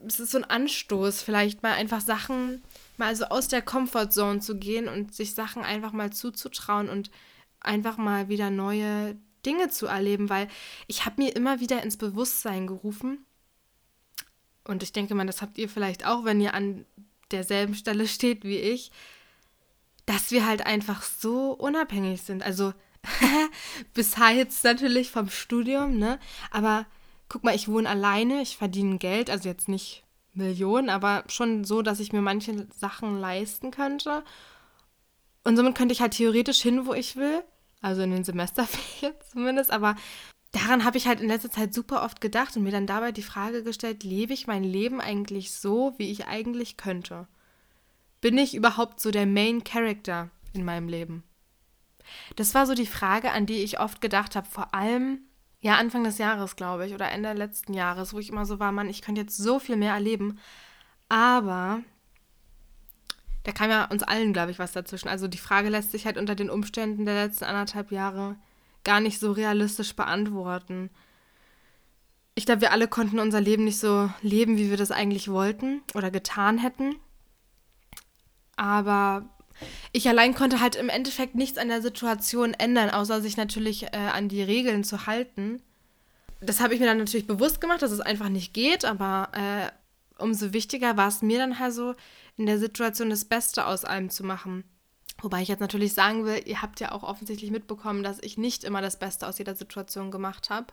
es 0.07 0.21
ist 0.21 0.33
so 0.33 0.39
ein 0.39 0.45
Anstoß, 0.45 1.23
vielleicht 1.23 1.63
mal 1.63 1.73
einfach 1.73 2.01
Sachen 2.01 2.63
mal 2.97 3.15
so 3.17 3.27
aus 3.27 3.49
der 3.49 3.63
Comfortzone 3.63 4.41
zu 4.41 4.57
gehen 4.57 4.89
und 4.89 5.15
sich 5.15 5.35
Sachen 5.35 5.63
einfach 5.63 5.93
mal 5.93 6.13
zuzutrauen 6.13 6.89
und 6.89 7.11
einfach 7.61 7.97
mal 7.97 8.29
wieder 8.29 8.51
neue 8.51 9.17
Dinge 9.45 9.69
zu 9.69 9.87
erleben, 9.87 10.29
weil 10.29 10.49
ich 10.87 11.07
habe 11.07 11.23
mir 11.23 11.35
immer 11.35 11.61
wieder 11.61 11.83
ins 11.83 11.97
Bewusstsein 11.97 12.67
gerufen, 12.67 13.25
und 14.65 14.83
ich 14.83 14.93
denke 14.93 15.15
mal, 15.15 15.27
das 15.27 15.43
habt 15.43 15.59
ihr 15.59 15.69
vielleicht 15.69 16.07
auch, 16.07 16.25
wenn 16.25 16.41
ihr 16.41 16.55
an 16.55 16.85
derselben 17.31 17.75
Stelle 17.75 18.07
steht 18.07 18.45
wie 18.45 18.59
ich, 18.59 18.91
dass 20.07 20.31
wir 20.31 20.47
halt 20.47 20.67
einfach 20.67 21.03
so 21.03 21.53
unabhängig 21.53 22.23
sind. 22.23 22.43
Also 22.43 22.73
bis 23.95 24.17
jetzt 24.33 24.63
natürlich 24.65 25.11
vom 25.11 25.29
Studium, 25.29 25.99
ne? 25.99 26.19
Aber 26.51 26.87
guck 27.31 27.45
mal, 27.45 27.55
ich 27.55 27.69
wohne 27.69 27.89
alleine, 27.89 28.43
ich 28.43 28.59
verdiene 28.59 28.99
Geld, 28.99 29.31
also 29.31 29.49
jetzt 29.49 29.69
nicht 29.69 30.05
Millionen, 30.35 30.91
aber 30.91 31.25
schon 31.29 31.65
so, 31.65 31.81
dass 31.81 32.01
ich 32.01 32.13
mir 32.13 32.21
manche 32.21 32.67
Sachen 32.77 33.19
leisten 33.19 33.71
könnte. 33.71 34.23
Und 35.45 35.57
somit 35.57 35.75
könnte 35.75 35.95
ich 35.95 36.03
halt 36.03 36.13
theoretisch 36.13 36.61
hin, 36.61 36.85
wo 36.85 36.93
ich 36.93 37.17
will 37.17 37.43
also 37.81 38.03
in 38.03 38.11
den 38.11 38.25
Semesterferien 38.25 39.15
zumindest, 39.33 39.71
aber 39.71 39.97
daran 40.53 40.85
habe 40.85 40.99
ich 40.99 41.07
halt 41.07 41.21
in 41.21 41.29
letzter 41.29 41.51
Zeit 41.51 41.75
super 41.75 42.03
oft 42.03 42.21
gedacht 42.21 42.57
und 42.57 42.63
mir 42.63 42.73
dann 42.73 42.87
dabei 42.87 43.13
die 43.13 43.23
Frage 43.23 43.63
gestellt, 43.63 44.03
lebe 44.05 44.33
ich 44.33 44.47
mein 44.47 44.65
Leben 44.65 45.01
eigentlich 45.01 45.53
so, 45.53 45.95
wie 45.97 46.11
ich 46.11 46.27
eigentlich 46.27 46.77
könnte? 46.77 47.27
Bin 48.21 48.37
ich 48.37 48.55
überhaupt 48.55 49.01
so 49.01 49.11
der 49.11 49.27
Main 49.27 49.65
Character 49.65 50.31
in 50.53 50.65
meinem 50.65 50.89
Leben? 50.89 51.23
Das 52.37 52.55
war 52.55 52.67
so 52.67 52.75
die 52.75 52.87
Frage, 52.87 53.31
an 53.31 53.47
die 53.47 53.63
ich 53.63 53.79
oft 53.79 54.01
gedacht 54.01 54.37
habe, 54.37 54.49
vor 54.49 54.75
allem 54.75 55.21
ja 55.61 55.77
Anfang 55.77 56.05
des 56.05 56.19
Jahres, 56.19 56.57
glaube 56.57 56.87
ich, 56.87 56.95
oder 56.95 57.11
Ende 57.11 57.33
letzten 57.33 57.75
Jahres, 57.75 58.15
wo 58.15 58.19
ich 58.19 58.31
immer 58.31 58.47
so 58.47 58.59
war, 58.59 58.73
Mann, 58.73 58.89
ich 58.89 59.03
könnte 59.03 59.21
jetzt 59.21 59.37
so 59.37 59.59
viel 59.59 59.77
mehr 59.77 59.93
erleben, 59.93 60.39
aber 61.09 61.83
da 63.43 63.53
kam 63.53 63.71
ja 63.71 63.85
uns 63.87 64.03
allen, 64.03 64.33
glaube 64.33 64.51
ich, 64.51 64.59
was 64.59 64.73
dazwischen. 64.73 65.09
Also 65.09 65.29
die 65.29 65.39
Frage 65.39 65.71
lässt 65.71 65.93
sich 65.93 66.07
halt 66.07 66.19
unter 66.19 66.35
den 66.35 66.51
Umständen 66.51 67.05
der 67.07 67.27
letzten 67.27 67.45
anderthalb 67.45 67.91
Jahre 67.91 68.37
gar 68.85 69.01
nicht 69.01 69.19
so 69.19 69.33
realistisch 69.33 69.95
beantworten. 69.97 70.91
Ich 72.35 72.47
glaube, 72.47 72.63
wir 72.63 72.73
alle 72.73 72.89
konnten 72.89 73.19
unser 73.19 73.41
Leben 73.41 73.65
nicht 73.65 73.79
so 73.79 74.11
leben, 74.23 74.57
wie 74.57 74.71
wir 74.71 74.77
das 74.77 74.91
eigentlich 74.91 75.29
wollten 75.29 75.83
oder 75.95 76.11
getan 76.11 76.59
hätten. 76.59 76.97
Aber 78.57 79.29
ich 79.93 80.09
allein 80.09 80.35
konnte 80.35 80.61
halt 80.61 80.77
im 80.77 80.89
Endeffekt 80.89 81.35
nichts 81.35 81.59
an 81.59 81.69
der 81.69 81.83
Situation 81.83 82.55
ändern, 82.55 82.91
außer 82.91 83.21
sich 83.21 83.37
natürlich 83.37 83.85
äh, 83.85 83.97
an 83.97 84.29
die 84.29 84.43
Regeln 84.43 84.85
zu 84.85 85.07
halten. 85.07 85.63
Das 86.41 86.61
habe 86.61 86.75
ich 86.75 86.81
mir 86.81 86.87
dann 86.87 86.99
natürlich 86.99 87.27
bewusst 87.27 87.61
gemacht, 87.61 87.83
dass 87.83 87.91
es 87.91 88.01
einfach 88.01 88.29
nicht 88.29 88.55
geht, 88.55 88.85
aber 88.85 89.29
äh, 89.33 90.23
umso 90.23 90.53
wichtiger 90.53 90.97
war 90.97 91.09
es 91.09 91.23
mir 91.23 91.39
dann 91.39 91.59
halt 91.59 91.75
so, 91.75 91.95
in 92.37 92.47
der 92.47 92.59
Situation 92.59 93.11
das 93.11 93.27
Beste 93.27 93.67
aus 93.67 93.85
allem 93.85 94.09
zu 94.09 94.25
machen. 94.25 94.65
Wobei 95.21 95.43
ich 95.43 95.49
jetzt 95.49 95.61
natürlich 95.61 95.93
sagen 95.93 96.25
will, 96.25 96.43
ihr 96.47 96.63
habt 96.63 96.81
ja 96.81 96.93
auch 96.93 97.03
offensichtlich 97.03 97.51
mitbekommen, 97.51 98.03
dass 98.03 98.23
ich 98.23 98.39
nicht 98.39 98.65
immer 98.65 98.81
das 98.81 98.99
Beste 98.99 99.29
aus 99.29 99.37
jeder 99.37 99.55
Situation 99.55 100.11
gemacht 100.11 100.49
habe. 100.49 100.69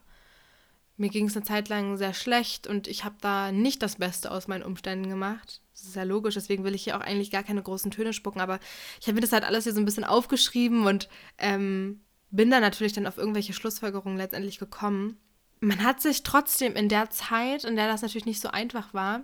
Mir 0.95 1.09
ging 1.09 1.27
es 1.27 1.35
eine 1.35 1.45
Zeit 1.45 1.67
lang 1.67 1.97
sehr 1.97 2.13
schlecht 2.13 2.65
und 2.65 2.87
ich 2.87 3.03
habe 3.03 3.15
da 3.19 3.51
nicht 3.51 3.83
das 3.83 3.97
Beste 3.97 4.31
aus 4.31 4.47
meinen 4.47 4.63
Umständen 4.63 5.09
gemacht. 5.09 5.61
Das 5.77 5.87
ist 5.87 5.95
ja 5.95 6.03
logisch, 6.03 6.33
deswegen 6.33 6.63
will 6.63 6.73
ich 6.73 6.83
hier 6.83 6.97
auch 6.97 7.01
eigentlich 7.01 7.29
gar 7.29 7.43
keine 7.43 7.61
großen 7.61 7.91
Töne 7.91 8.11
spucken, 8.11 8.41
aber 8.41 8.59
ich 8.99 9.07
habe 9.07 9.15
mir 9.15 9.21
das 9.21 9.31
halt 9.31 9.43
alles 9.43 9.63
hier 9.63 9.73
so 9.73 9.79
ein 9.79 9.85
bisschen 9.85 10.03
aufgeschrieben 10.03 10.87
und 10.87 11.07
ähm, 11.37 12.01
bin 12.31 12.49
dann 12.49 12.61
natürlich 12.61 12.93
dann 12.93 13.05
auf 13.05 13.17
irgendwelche 13.17 13.53
Schlussfolgerungen 13.53 14.17
letztendlich 14.17 14.57
gekommen. 14.57 15.17
Man 15.59 15.83
hat 15.83 16.01
sich 16.01 16.23
trotzdem 16.23 16.75
in 16.75 16.89
der 16.89 17.09
Zeit, 17.11 17.63
in 17.63 17.75
der 17.75 17.87
das 17.87 18.01
natürlich 18.01 18.25
nicht 18.25 18.41
so 18.41 18.49
einfach 18.49 18.93
war, 18.93 19.23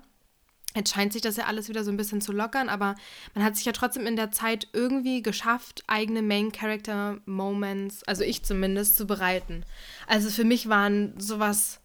Jetzt 0.76 0.94
scheint 0.94 1.14
sich 1.14 1.22
das 1.22 1.38
ja 1.38 1.46
alles 1.46 1.70
wieder 1.70 1.84
so 1.84 1.92
ein 1.92 1.98
bisschen 1.98 2.20
zu 2.20 2.32
lockern, 2.32 2.68
aber 2.68 2.96
man 3.36 3.44
hat 3.44 3.56
sich 3.56 3.66
ja 3.66 3.74
trotzdem 3.74 4.08
in 4.08 4.16
der 4.16 4.32
Zeit 4.32 4.68
irgendwie 4.74 5.22
geschafft, 5.22 5.84
eigene 5.86 6.24
Main 6.24 6.52
Character 6.52 7.20
Moments, 7.26 8.04
also 8.06 8.24
ich 8.24 8.44
zumindest, 8.44 8.98
zu 8.98 9.06
bereiten. 9.06 9.66
Also 10.08 10.30
für 10.30 10.44
mich 10.44 10.70
waren 10.70 11.14
sowas 11.20 11.80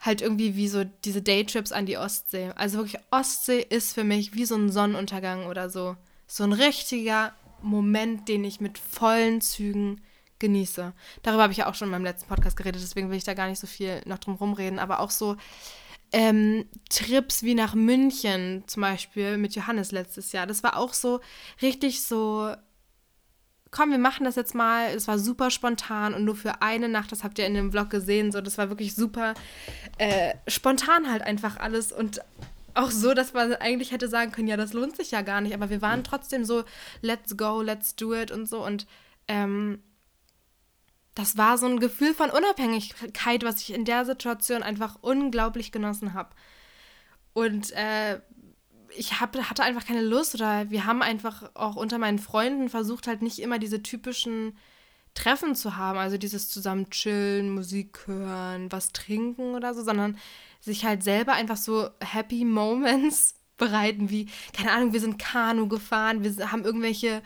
halt 0.00 0.20
irgendwie 0.20 0.56
wie 0.56 0.68
so 0.68 0.84
diese 1.04 1.22
Daytrips 1.22 1.72
an 1.72 1.86
die 1.86 1.98
Ostsee. 1.98 2.52
Also 2.56 2.78
wirklich 2.78 3.00
Ostsee 3.10 3.60
ist 3.60 3.94
für 3.94 4.04
mich 4.04 4.34
wie 4.34 4.44
so 4.44 4.54
ein 4.54 4.70
Sonnenuntergang 4.70 5.46
oder 5.46 5.70
so. 5.70 5.96
So 6.26 6.44
ein 6.44 6.52
richtiger 6.52 7.32
Moment, 7.62 8.28
den 8.28 8.44
ich 8.44 8.60
mit 8.60 8.78
vollen 8.78 9.40
Zügen 9.40 10.00
genieße. 10.38 10.92
Darüber 11.22 11.44
habe 11.44 11.52
ich 11.52 11.58
ja 11.58 11.68
auch 11.68 11.74
schon 11.74 11.88
in 11.88 11.92
meinem 11.92 12.04
letzten 12.04 12.28
Podcast 12.28 12.56
geredet, 12.56 12.82
deswegen 12.82 13.10
will 13.10 13.16
ich 13.16 13.24
da 13.24 13.34
gar 13.34 13.48
nicht 13.48 13.58
so 13.58 13.66
viel 13.66 14.02
noch 14.04 14.18
drum 14.18 14.34
rumreden, 14.34 14.78
aber 14.78 15.00
auch 15.00 15.10
so 15.10 15.36
ähm, 16.12 16.66
Trips 16.88 17.42
wie 17.42 17.54
nach 17.54 17.74
München 17.74 18.64
zum 18.66 18.82
Beispiel 18.82 19.38
mit 19.38 19.54
Johannes 19.54 19.92
letztes 19.92 20.32
Jahr. 20.32 20.46
Das 20.46 20.62
war 20.62 20.76
auch 20.76 20.92
so 20.92 21.20
richtig 21.62 22.02
so, 22.04 22.54
komm, 23.76 23.90
wir 23.90 23.98
machen 23.98 24.24
das 24.24 24.36
jetzt 24.36 24.54
mal. 24.54 24.94
Es 24.94 25.06
war 25.06 25.18
super 25.18 25.50
spontan 25.50 26.14
und 26.14 26.24
nur 26.24 26.34
für 26.34 26.62
eine 26.62 26.88
Nacht, 26.88 27.12
das 27.12 27.22
habt 27.22 27.38
ihr 27.38 27.46
in 27.46 27.52
dem 27.52 27.70
Vlog 27.70 27.90
gesehen, 27.90 28.32
so, 28.32 28.40
das 28.40 28.56
war 28.56 28.70
wirklich 28.70 28.94
super 28.94 29.34
äh, 29.98 30.34
spontan 30.48 31.10
halt 31.10 31.20
einfach 31.20 31.58
alles. 31.58 31.92
Und 31.92 32.20
auch 32.72 32.90
so, 32.90 33.12
dass 33.12 33.34
man 33.34 33.52
eigentlich 33.54 33.92
hätte 33.92 34.08
sagen 34.08 34.32
können, 34.32 34.48
ja, 34.48 34.56
das 34.56 34.72
lohnt 34.72 34.96
sich 34.96 35.10
ja 35.10 35.20
gar 35.20 35.42
nicht, 35.42 35.54
aber 35.54 35.68
wir 35.68 35.82
waren 35.82 36.04
trotzdem 36.04 36.46
so, 36.46 36.64
let's 37.02 37.36
go, 37.36 37.60
let's 37.60 37.96
do 37.96 38.14
it 38.14 38.30
und 38.30 38.48
so. 38.48 38.64
Und 38.64 38.86
ähm, 39.28 39.82
das 41.14 41.36
war 41.36 41.58
so 41.58 41.66
ein 41.66 41.78
Gefühl 41.78 42.14
von 42.14 42.30
Unabhängigkeit, 42.30 43.44
was 43.44 43.60
ich 43.60 43.74
in 43.74 43.84
der 43.84 44.06
Situation 44.06 44.62
einfach 44.62 44.96
unglaublich 45.02 45.70
genossen 45.70 46.14
habe. 46.14 46.30
Und 47.34 47.72
äh, 47.72 48.20
ich 48.96 49.20
hab, 49.20 49.36
hatte 49.36 49.62
einfach 49.62 49.86
keine 49.86 50.02
Lust 50.02 50.34
oder 50.34 50.70
wir 50.70 50.84
haben 50.86 51.02
einfach 51.02 51.50
auch 51.54 51.76
unter 51.76 51.98
meinen 51.98 52.18
Freunden 52.18 52.68
versucht, 52.68 53.06
halt 53.06 53.22
nicht 53.22 53.38
immer 53.38 53.58
diese 53.58 53.82
typischen 53.82 54.56
Treffen 55.14 55.54
zu 55.54 55.76
haben, 55.76 55.98
also 55.98 56.18
dieses 56.18 56.48
zusammen 56.50 56.90
chillen, 56.90 57.50
Musik 57.50 58.06
hören, 58.06 58.70
was 58.70 58.92
trinken 58.92 59.54
oder 59.54 59.74
so, 59.74 59.82
sondern 59.82 60.18
sich 60.60 60.84
halt 60.84 61.02
selber 61.02 61.32
einfach 61.32 61.56
so 61.56 61.88
Happy 62.00 62.44
Moments 62.44 63.34
bereiten, 63.56 64.10
wie, 64.10 64.28
keine 64.52 64.72
Ahnung, 64.72 64.92
wir 64.92 65.00
sind 65.00 65.18
Kanu 65.18 65.66
gefahren, 65.66 66.22
wir 66.22 66.52
haben 66.52 66.64
irgendwelche 66.64 67.22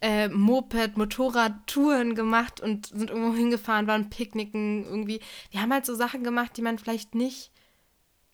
äh, 0.00 0.28
Moped, 0.28 0.96
Motorradtouren 0.96 2.14
gemacht 2.14 2.60
und 2.60 2.86
sind 2.86 3.10
irgendwo 3.10 3.36
hingefahren, 3.36 3.86
waren 3.86 4.10
Picknicken 4.10 4.84
irgendwie. 4.84 5.20
Wir 5.50 5.60
haben 5.60 5.72
halt 5.72 5.86
so 5.86 5.94
Sachen 5.94 6.24
gemacht, 6.24 6.56
die 6.56 6.62
man 6.62 6.78
vielleicht 6.78 7.14
nicht 7.14 7.52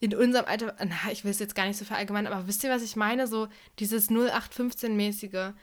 in 0.00 0.14
unserem 0.14 0.46
Alter, 0.46 0.74
na, 0.78 1.10
ich 1.12 1.24
will 1.24 1.30
es 1.30 1.38
jetzt 1.38 1.54
gar 1.54 1.66
nicht 1.66 1.78
so 1.78 1.84
verallgemeinern, 1.84 2.32
aber 2.32 2.46
wisst 2.46 2.64
ihr, 2.64 2.70
was 2.70 2.82
ich 2.82 2.96
meine? 2.96 3.26
So 3.26 3.48
dieses 3.78 4.10
0815-mäßige. 4.10 5.54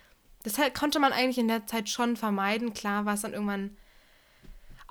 Das 0.44 0.58
halt, 0.58 0.74
konnte 0.74 1.00
man 1.00 1.13
eigentlich 1.13 1.38
in 1.38 1.48
der 1.48 1.67
Zeit 1.67 1.89
schon 1.89 2.17
vermeiden. 2.17 2.74
Klar 2.74 3.06
war 3.06 3.13
es 3.13 3.22
dann 3.22 3.34
irgendwann 3.34 3.78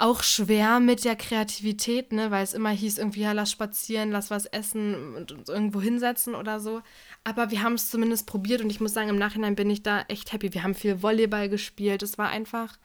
auch 0.00 0.22
schwer 0.22 0.80
mit 0.80 1.04
der 1.04 1.14
Kreativität, 1.14 2.12
ne, 2.12 2.30
weil 2.30 2.42
es 2.42 2.54
immer 2.54 2.70
hieß, 2.70 2.96
irgendwie, 2.96 3.20
ja, 3.20 3.32
lass 3.32 3.50
spazieren, 3.50 4.10
lass 4.10 4.30
was 4.30 4.46
essen 4.46 5.14
und 5.14 5.32
uns 5.32 5.48
irgendwo 5.50 5.80
hinsetzen 5.80 6.34
oder 6.34 6.58
so. 6.58 6.80
Aber 7.22 7.50
wir 7.50 7.62
haben 7.62 7.74
es 7.74 7.90
zumindest 7.90 8.26
probiert 8.26 8.62
und 8.62 8.70
ich 8.70 8.80
muss 8.80 8.94
sagen, 8.94 9.10
im 9.10 9.18
Nachhinein 9.18 9.56
bin 9.56 9.68
ich 9.68 9.82
da 9.82 10.02
echt 10.08 10.32
happy. 10.32 10.54
Wir 10.54 10.62
haben 10.62 10.74
viel 10.74 11.02
Volleyball 11.02 11.50
gespielt. 11.50 12.02
Es 12.02 12.16
war 12.16 12.30
einfach 12.30 12.78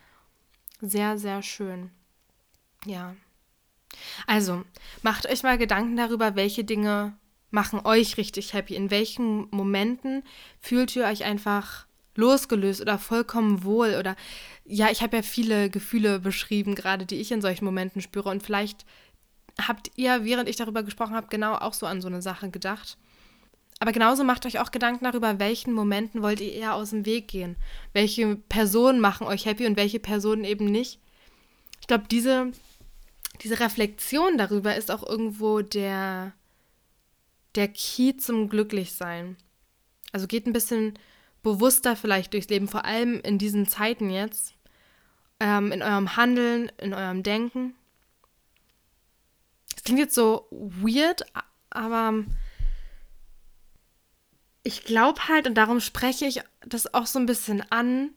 sehr, 0.81 1.17
sehr 1.17 1.41
schön. 1.41 1.89
Ja. 2.85 3.15
Also, 4.27 4.63
macht 5.01 5.27
euch 5.27 5.43
mal 5.43 5.57
Gedanken 5.57 5.95
darüber, 5.95 6.35
welche 6.35 6.63
Dinge 6.63 7.17
machen 7.51 7.81
euch 7.83 8.17
richtig 8.17 8.53
happy. 8.53 8.75
In 8.75 8.91
welchen 8.91 9.47
Momenten 9.51 10.23
fühlt 10.59 10.95
ihr 10.95 11.05
euch 11.05 11.23
einfach 11.23 11.87
losgelöst 12.15 12.81
oder 12.81 12.97
vollkommen 12.97 13.63
wohl 13.63 13.95
oder 13.99 14.15
ja, 14.63 14.89
ich 14.89 15.01
habe 15.01 15.17
ja 15.17 15.21
viele 15.21 15.69
Gefühle 15.69 16.19
beschrieben, 16.19 16.75
gerade 16.75 17.05
die 17.05 17.19
ich 17.19 17.31
in 17.31 17.41
solchen 17.41 17.65
Momenten 17.65 18.01
spüre 18.01 18.29
und 18.29 18.41
vielleicht 18.41 18.85
habt 19.61 19.91
ihr, 19.95 20.23
während 20.23 20.49
ich 20.49 20.55
darüber 20.55 20.83
gesprochen 20.83 21.15
habe, 21.15 21.27
genau 21.29 21.55
auch 21.55 21.73
so 21.73 21.85
an 21.85 22.01
so 22.01 22.07
eine 22.07 22.21
Sache 22.21 22.49
gedacht. 22.49 22.97
Aber 23.79 23.91
genauso 23.91 24.23
macht 24.23 24.45
euch 24.45 24.59
auch 24.59 24.71
Gedanken 24.71 25.03
darüber, 25.03 25.39
welchen 25.39 25.73
Momenten 25.73 26.21
wollt 26.21 26.39
ihr 26.39 26.53
eher 26.53 26.75
aus 26.75 26.91
dem 26.91 27.05
Weg 27.05 27.27
gehen. 27.27 27.57
Welche 27.93 28.35
Personen 28.35 29.01
machen 29.01 29.27
euch 29.27 29.45
happy 29.45 29.65
und 29.65 29.75
welche 29.75 29.99
Personen 29.99 30.45
eben 30.45 30.65
nicht. 30.65 30.99
Ich 31.81 31.87
glaube, 31.87 32.05
diese, 32.09 32.51
diese 33.41 33.59
Reflexion 33.59 34.37
darüber 34.37 34.75
ist 34.75 34.91
auch 34.91 35.03
irgendwo 35.03 35.61
der, 35.61 36.33
der 37.55 37.67
Key 37.67 38.17
zum 38.17 38.49
Glücklichsein. 38.49 39.37
Also 40.11 40.27
geht 40.27 40.47
ein 40.47 40.53
bisschen 40.53 40.97
bewusster 41.43 41.95
vielleicht 41.95 42.33
durchs 42.33 42.49
Leben, 42.49 42.67
vor 42.67 42.85
allem 42.85 43.19
in 43.21 43.37
diesen 43.37 43.67
Zeiten 43.67 44.09
jetzt, 44.09 44.55
ähm, 45.39 45.71
in 45.71 45.81
eurem 45.81 46.15
Handeln, 46.17 46.71
in 46.77 46.93
eurem 46.93 47.21
Denken. 47.21 47.75
Es 49.75 49.83
klingt 49.83 49.99
jetzt 49.99 50.15
so 50.15 50.47
weird, 50.49 51.23
aber 51.69 52.23
ich 54.63 54.83
glaube 54.83 55.27
halt, 55.27 55.45
und 55.45 55.55
darum 55.55 55.79
spreche 55.79 56.25
ich 56.25 56.41
das 56.65 56.93
auch 56.93 57.05
so 57.05 57.19
ein 57.19 57.27
bisschen 57.27 57.61
an, 57.71 58.09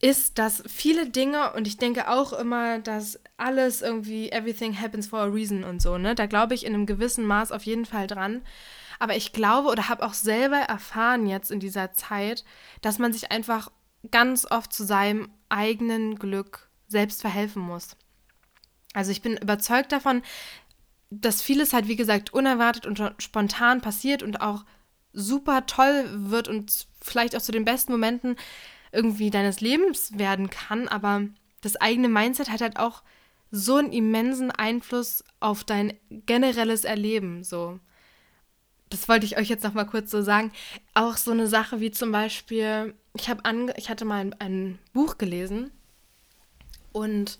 ist, 0.00 0.38
dass 0.38 0.62
viele 0.66 1.08
Dinge, 1.08 1.52
und 1.52 1.66
ich 1.66 1.76
denke 1.76 2.08
auch 2.08 2.32
immer, 2.32 2.78
dass 2.78 3.20
alles 3.36 3.82
irgendwie, 3.82 4.30
everything 4.30 4.78
happens 4.80 5.06
for 5.08 5.20
a 5.20 5.24
reason 5.24 5.62
und 5.62 5.82
so, 5.82 5.98
ne? 5.98 6.14
Da 6.14 6.26
glaube 6.26 6.54
ich 6.54 6.64
in 6.64 6.74
einem 6.74 6.86
gewissen 6.86 7.26
Maß 7.26 7.52
auf 7.52 7.64
jeden 7.64 7.84
Fall 7.84 8.06
dran. 8.06 8.42
Aber 8.98 9.16
ich 9.16 9.32
glaube 9.32 9.68
oder 9.68 9.88
habe 9.88 10.04
auch 10.04 10.14
selber 10.14 10.56
erfahren 10.56 11.26
jetzt 11.26 11.50
in 11.50 11.60
dieser 11.60 11.92
Zeit, 11.92 12.44
dass 12.82 12.98
man 12.98 13.12
sich 13.12 13.30
einfach 13.30 13.70
ganz 14.10 14.46
oft 14.50 14.72
zu 14.72 14.84
seinem 14.84 15.30
eigenen 15.48 16.18
Glück 16.18 16.68
selbst 16.86 17.20
verhelfen 17.20 17.62
muss. 17.62 17.96
Also 18.94 19.10
ich 19.10 19.22
bin 19.22 19.36
überzeugt 19.36 19.92
davon, 19.92 20.22
dass 21.10 21.42
vieles 21.42 21.72
halt, 21.72 21.88
wie 21.88 21.96
gesagt, 21.96 22.32
unerwartet 22.32 22.86
und 22.86 23.02
spontan 23.18 23.80
passiert 23.80 24.22
und 24.22 24.40
auch 24.40 24.64
super 25.12 25.66
toll 25.66 26.08
wird 26.10 26.48
und 26.48 26.86
vielleicht 27.02 27.36
auch 27.36 27.42
zu 27.42 27.52
den 27.52 27.64
besten 27.64 27.92
Momenten 27.92 28.36
irgendwie 28.92 29.30
deines 29.30 29.60
Lebens 29.60 30.18
werden 30.18 30.50
kann. 30.50 30.88
Aber 30.88 31.22
das 31.60 31.76
eigene 31.76 32.08
Mindset 32.08 32.50
hat 32.50 32.60
halt 32.60 32.78
auch 32.78 33.02
so 33.50 33.76
einen 33.76 33.92
immensen 33.92 34.50
Einfluss 34.50 35.24
auf 35.40 35.64
dein 35.64 35.94
generelles 36.26 36.84
Erleben. 36.84 37.42
So 37.44 37.80
das 38.90 39.08
wollte 39.08 39.24
ich 39.24 39.38
euch 39.38 39.48
jetzt 39.48 39.64
noch 39.64 39.72
mal 39.72 39.84
kurz 39.84 40.10
so 40.10 40.20
sagen. 40.20 40.52
Auch 40.94 41.16
so 41.16 41.30
eine 41.30 41.46
Sache 41.46 41.80
wie 41.80 41.92
zum 41.92 42.12
Beispiel, 42.12 42.94
ich, 43.14 43.30
hab 43.30 43.46
ange 43.46 43.72
ich 43.76 43.88
hatte 43.88 44.04
mal 44.04 44.20
ein, 44.20 44.34
ein 44.40 44.78
Buch 44.92 45.16
gelesen 45.16 45.70
und 46.92 47.38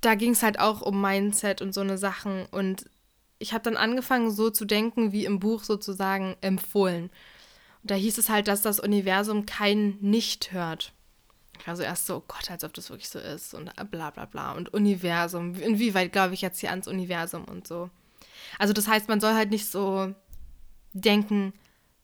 da 0.00 0.14
ging 0.14 0.32
es 0.32 0.42
halt 0.42 0.58
auch 0.58 0.80
um 0.80 1.00
Mindset 1.00 1.62
und 1.62 1.72
so 1.72 1.82
eine 1.82 1.98
Sachen. 1.98 2.46
Und 2.46 2.90
ich 3.38 3.52
habe 3.52 3.62
dann 3.62 3.76
angefangen, 3.76 4.30
so 4.30 4.50
zu 4.50 4.64
denken, 4.64 5.12
wie 5.12 5.26
im 5.26 5.38
Buch 5.38 5.62
sozusagen 5.62 6.34
empfohlen. 6.40 7.10
Und 7.82 7.90
da 7.90 7.94
hieß 7.94 8.18
es 8.18 8.28
halt, 8.28 8.48
dass 8.48 8.62
das 8.62 8.80
Universum 8.80 9.46
kein 9.46 9.98
Nicht 10.00 10.52
hört. 10.52 10.92
Ich 11.58 11.66
war 11.66 11.76
so 11.76 11.82
erst 11.82 12.06
so, 12.06 12.16
oh 12.16 12.24
Gott, 12.26 12.50
als 12.50 12.64
ob 12.64 12.74
das 12.74 12.90
wirklich 12.90 13.08
so 13.08 13.18
ist 13.18 13.54
und 13.54 13.70
bla 13.90 14.10
bla 14.10 14.24
bla. 14.24 14.52
Und 14.52 14.72
Universum, 14.72 15.54
inwieweit 15.54 16.12
glaube 16.12 16.34
ich 16.34 16.40
jetzt 16.40 16.60
hier 16.60 16.70
ans 16.70 16.88
Universum 16.88 17.44
und 17.44 17.66
so. 17.66 17.90
Also 18.58 18.72
das 18.72 18.88
heißt, 18.88 19.08
man 19.08 19.20
soll 19.20 19.34
halt 19.34 19.50
nicht 19.50 19.66
so 19.66 20.14
denken, 20.92 21.52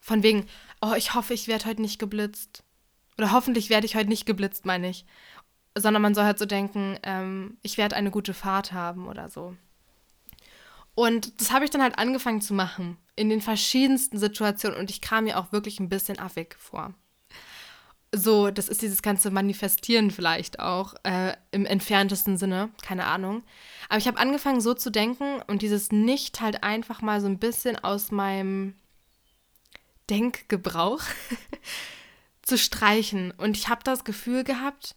von 0.01 0.23
wegen, 0.23 0.47
oh, 0.81 0.95
ich 0.97 1.15
hoffe, 1.15 1.35
ich 1.35 1.49
werde 1.49 1.67
heute 1.67 1.83
nicht 1.83 1.99
geblitzt. 1.99 2.63
Oder 3.17 3.33
hoffentlich 3.33 3.69
werde 3.69 3.87
ich 3.87 3.97
heute 3.97 4.09
nicht 4.09 4.27
geblitzt, 4.27 4.65
meine 4.65 4.89
ich. 4.89 5.05
Sondern 5.77 6.03
man 6.03 6.15
soll 6.15 6.25
halt 6.25 6.39
so 6.39 6.47
denken, 6.47 6.99
ähm, 7.03 7.59
ich 7.63 7.79
werde 7.79 7.97
eine 7.97 8.11
gute 8.11 8.35
Fahrt 8.35 8.73
haben 8.73 9.09
oder 9.09 9.29
so. 9.29 9.57
Und 10.99 11.41
das 11.41 11.53
habe 11.53 11.65
ich 11.65 11.71
dann 11.71 11.81
halt 11.81 11.97
angefangen 11.97 12.41
zu 12.41 12.55
machen. 12.55 12.97
In 13.15 13.29
den 13.29 13.41
verschiedensten 13.41 14.19
Situationen. 14.19 14.77
Und 14.77 14.91
ich 14.91 15.01
kam 15.01 15.25
mir 15.25 15.39
auch 15.39 15.53
wirklich 15.53 15.79
ein 15.79 15.89
bisschen 15.89 16.19
affig 16.19 16.57
vor. 16.59 16.93
So, 18.13 18.51
das 18.51 18.69
ist 18.69 18.83
dieses 18.83 19.01
ganze 19.01 19.31
Manifestieren 19.31 20.11
vielleicht 20.11 20.59
auch 20.59 20.95
äh, 21.05 21.37
im 21.53 21.67
entferntesten 21.67 22.37
Sinne, 22.37 22.71
keine 22.83 23.05
Ahnung. 23.05 23.45
Aber 23.89 23.99
ich 23.99 24.09
habe 24.09 24.19
angefangen 24.19 24.61
so 24.61 24.75
zu 24.75 24.91
denken 24.91 25.41
und 25.47 25.63
dieses 25.63 25.93
Nicht 25.93 26.41
halt 26.41 26.65
einfach 26.65 27.01
mal 27.01 27.21
so 27.21 27.29
ein 27.29 27.39
bisschen 27.39 27.79
aus 27.79 28.11
meinem 28.11 28.75
Denkgebrauch 30.11 31.03
zu 32.43 32.59
streichen. 32.59 33.31
Und 33.31 33.57
ich 33.57 33.69
habe 33.69 33.85
das 33.85 34.03
Gefühl 34.03 34.43
gehabt, 34.43 34.97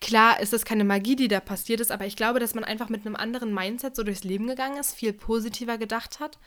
klar 0.00 0.40
ist 0.40 0.52
es 0.52 0.64
keine 0.64 0.84
Magie, 0.84 1.16
die 1.16 1.28
da 1.28 1.40
passiert 1.40 1.80
ist, 1.80 1.90
aber 1.90 2.06
ich 2.06 2.16
glaube, 2.16 2.40
dass 2.40 2.54
man 2.54 2.64
einfach 2.64 2.88
mit 2.88 3.04
einem 3.04 3.16
anderen 3.16 3.52
Mindset 3.52 3.96
so 3.96 4.02
durchs 4.02 4.24
Leben 4.24 4.46
gegangen 4.46 4.78
ist, 4.78 4.94
viel 4.94 5.12
positiver 5.12 5.78
gedacht 5.78 6.20
hat 6.20 6.38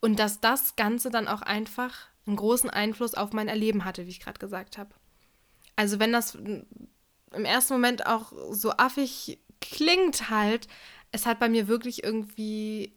und 0.00 0.18
dass 0.18 0.40
das 0.40 0.76
Ganze 0.76 1.10
dann 1.10 1.28
auch 1.28 1.42
einfach 1.42 1.94
einen 2.26 2.36
großen 2.36 2.70
Einfluss 2.70 3.14
auf 3.14 3.32
mein 3.32 3.48
Erleben 3.48 3.84
hatte, 3.84 4.06
wie 4.06 4.10
ich 4.10 4.20
gerade 4.20 4.38
gesagt 4.38 4.78
habe. 4.78 4.90
Also 5.76 5.98
wenn 5.98 6.12
das 6.12 6.34
im 6.34 7.44
ersten 7.44 7.74
Moment 7.74 8.06
auch 8.06 8.32
so 8.50 8.72
affig 8.72 9.38
klingt 9.60 10.30
halt, 10.30 10.68
es 11.12 11.26
hat 11.26 11.38
bei 11.38 11.48
mir 11.48 11.68
wirklich 11.68 12.04
irgendwie 12.04 12.92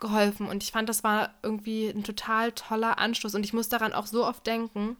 geholfen 0.00 0.48
und 0.48 0.62
ich 0.62 0.72
fand, 0.72 0.88
das 0.88 1.04
war 1.04 1.34
irgendwie 1.42 1.88
ein 1.88 2.04
total 2.04 2.52
toller 2.52 2.98
Anschluss 2.98 3.34
und 3.34 3.44
ich 3.44 3.52
muss 3.52 3.68
daran 3.68 3.92
auch 3.92 4.06
so 4.06 4.26
oft 4.26 4.46
denken. 4.46 4.96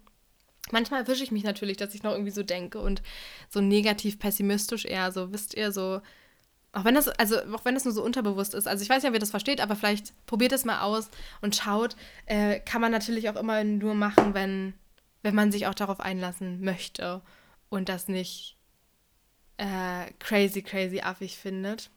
Manchmal 0.72 1.02
erwische 1.02 1.24
ich 1.24 1.30
mich 1.30 1.44
natürlich, 1.44 1.76
dass 1.76 1.94
ich 1.94 2.02
noch 2.02 2.12
irgendwie 2.12 2.32
so 2.32 2.42
denke 2.42 2.80
und 2.80 3.02
so 3.48 3.60
negativ 3.60 4.18
pessimistisch 4.18 4.84
eher, 4.84 5.12
so 5.12 5.32
wisst 5.32 5.54
ihr, 5.54 5.72
so 5.72 6.00
auch 6.72 6.84
wenn 6.84 6.94
das, 6.94 7.08
also 7.08 7.38
auch 7.54 7.64
wenn 7.64 7.74
das 7.74 7.86
nur 7.86 7.94
so 7.94 8.02
unterbewusst 8.04 8.52
ist. 8.52 8.68
Also 8.68 8.82
ich 8.82 8.90
weiß 8.90 9.02
ja, 9.02 9.14
wie 9.14 9.18
das 9.18 9.30
versteht, 9.30 9.62
aber 9.62 9.76
vielleicht 9.76 10.12
probiert 10.26 10.52
es 10.52 10.66
mal 10.66 10.82
aus 10.82 11.08
und 11.40 11.56
schaut. 11.56 11.96
Äh, 12.26 12.60
kann 12.60 12.82
man 12.82 12.92
natürlich 12.92 13.30
auch 13.30 13.36
immer 13.36 13.64
nur 13.64 13.94
machen, 13.94 14.34
wenn 14.34 14.74
wenn 15.26 15.34
man 15.34 15.50
sich 15.50 15.66
auch 15.66 15.74
darauf 15.74 15.98
einlassen 15.98 16.62
möchte 16.62 17.20
und 17.68 17.88
das 17.88 18.06
nicht 18.06 18.56
äh, 19.56 20.12
crazy, 20.20 20.62
crazy 20.62 21.00
affig 21.00 21.36
findet. 21.36 21.90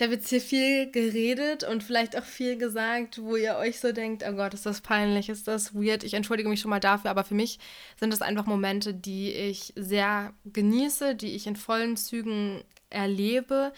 Ich 0.00 0.02
habe 0.02 0.14
jetzt 0.14 0.30
hier 0.30 0.40
viel 0.40 0.90
geredet 0.90 1.62
und 1.62 1.84
vielleicht 1.84 2.16
auch 2.16 2.24
viel 2.24 2.56
gesagt, 2.56 3.20
wo 3.22 3.36
ihr 3.36 3.56
euch 3.56 3.80
so 3.80 3.92
denkt, 3.92 4.24
oh 4.26 4.32
Gott, 4.32 4.54
ist 4.54 4.64
das 4.64 4.80
peinlich, 4.80 5.28
ist 5.28 5.46
das 5.46 5.74
weird. 5.74 6.04
Ich 6.04 6.14
entschuldige 6.14 6.48
mich 6.48 6.60
schon 6.60 6.70
mal 6.70 6.80
dafür, 6.80 7.10
aber 7.10 7.22
für 7.22 7.34
mich 7.34 7.58
sind 7.98 8.10
das 8.10 8.22
einfach 8.22 8.46
Momente, 8.46 8.94
die 8.94 9.30
ich 9.30 9.74
sehr 9.76 10.32
genieße, 10.50 11.16
die 11.16 11.36
ich 11.36 11.46
in 11.46 11.54
vollen 11.54 11.98
Zügen 11.98 12.64
erlebe, 12.88 13.74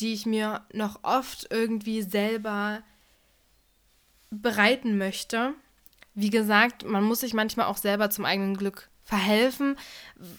die 0.00 0.14
ich 0.14 0.24
mir 0.24 0.64
noch 0.72 1.00
oft 1.02 1.48
irgendwie 1.50 2.00
selber 2.00 2.82
bereiten 4.30 4.96
möchte 4.96 5.52
wie 6.16 6.30
gesagt, 6.30 6.84
man 6.86 7.04
muss 7.04 7.20
sich 7.20 7.34
manchmal 7.34 7.66
auch 7.66 7.76
selber 7.76 8.08
zum 8.08 8.24
eigenen 8.24 8.56
Glück 8.56 8.88
verhelfen, 9.04 9.76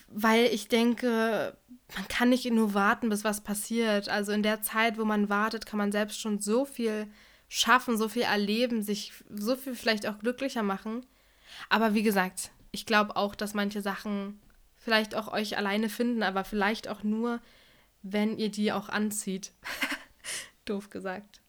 weil 0.10 0.46
ich 0.46 0.68
denke, 0.68 1.56
man 1.96 2.08
kann 2.08 2.30
nicht 2.30 2.50
nur 2.52 2.74
warten, 2.74 3.10
bis 3.10 3.24
was 3.24 3.42
passiert. 3.42 4.10
Also 4.10 4.32
in 4.32 4.44
der 4.44 4.62
Zeit, 4.62 4.98
wo 4.98 5.06
man 5.06 5.30
wartet, 5.30 5.66
kann 5.66 5.78
man 5.78 5.92
selbst 5.92 6.20
schon 6.20 6.40
so 6.40 6.66
viel 6.66 7.08
schaffen, 7.48 7.98
so 7.98 8.10
viel 8.10 8.24
erleben, 8.24 8.84
sich 8.84 9.14
so 9.30 9.56
viel 9.56 9.76
vielleicht 9.76 10.08
auch 10.08 10.20
glücklicher 10.20 10.64
machen. 10.64 11.06
Aber 11.70 11.94
wie 11.94 12.04
gesagt, 12.04 12.52
ich 12.72 12.86
glaube 12.86 13.16
auch, 13.16 13.36
dass 13.36 13.54
manche 13.54 13.82
Sachen 13.82 14.42
vielleicht 14.76 15.16
auch 15.16 15.32
euch 15.32 15.58
alleine 15.58 15.88
finden, 15.90 16.24
aber 16.24 16.44
vielleicht 16.44 16.90
auch 16.90 17.04
nur, 17.04 17.40
wenn 18.02 18.38
ihr 18.38 18.50
die 18.50 18.74
auch 18.74 18.90
anzieht. 18.90 19.54
Doof 20.66 20.90
gesagt. 20.90 21.40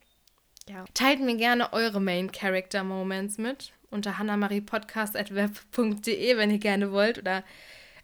Ja. 0.69 0.85
Teilt 0.95 1.19
mir 1.21 1.37
gerne 1.37 1.73
eure 1.73 2.01
Main 2.01 2.31
Character 2.31 2.85
Moments 2.85 3.39
mit 3.39 3.73
unter 3.91 4.19
hannamariepodcast.web.de, 4.19 6.37
wenn 6.37 6.51
ihr 6.51 6.59
gerne 6.59 6.93
wollt 6.93 7.19
oder 7.19 7.43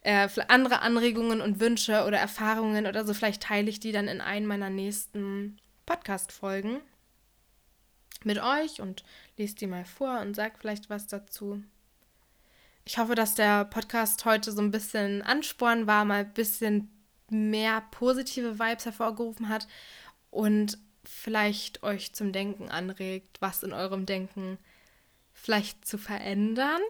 äh, 0.05 0.29
andere 0.49 0.81
Anregungen 0.81 1.41
und 1.41 1.61
Wünsche 1.61 2.05
oder 2.05 2.19
Erfahrungen 2.19 2.87
oder 2.87 3.05
so. 3.05 3.15
Vielleicht 3.15 3.43
teile 3.43 3.69
ich 3.69 3.81
die 3.81 3.93
dann 3.93 4.07
in 4.07 4.21
einen 4.21 4.47
meiner 4.47 4.71
nächsten 4.71 5.59
Podcast-Folgen 5.87 6.81
mit 8.23 8.39
euch 8.39 8.81
und 8.81 9.05
lese 9.37 9.57
die 9.57 9.67
mal 9.67 9.85
vor 9.85 10.21
und 10.21 10.35
sage 10.35 10.55
vielleicht 10.59 10.89
was 10.89 11.07
dazu. 11.07 11.63
Ich 12.85 12.99
hoffe, 12.99 13.15
dass 13.15 13.35
der 13.35 13.65
Podcast 13.65 14.25
heute 14.25 14.53
so 14.53 14.61
ein 14.61 14.71
bisschen 14.71 15.23
Ansporn 15.23 15.87
war, 15.87 16.05
mal 16.05 16.21
ein 16.21 16.35
bisschen 16.35 16.91
mehr 17.31 17.83
positive 17.91 18.59
Vibes 18.59 18.85
hervorgerufen 18.85 19.49
hat 19.49 19.67
und 20.31 20.79
vielleicht 21.03 21.83
euch 21.83 22.13
zum 22.15 22.33
Denken 22.33 22.69
anregt, 22.69 23.41
was 23.41 23.63
in 23.63 23.73
eurem 23.73 24.05
Denken 24.05 24.59
vielleicht 25.33 25.87
zu 25.87 25.97
verändern. 25.97 26.81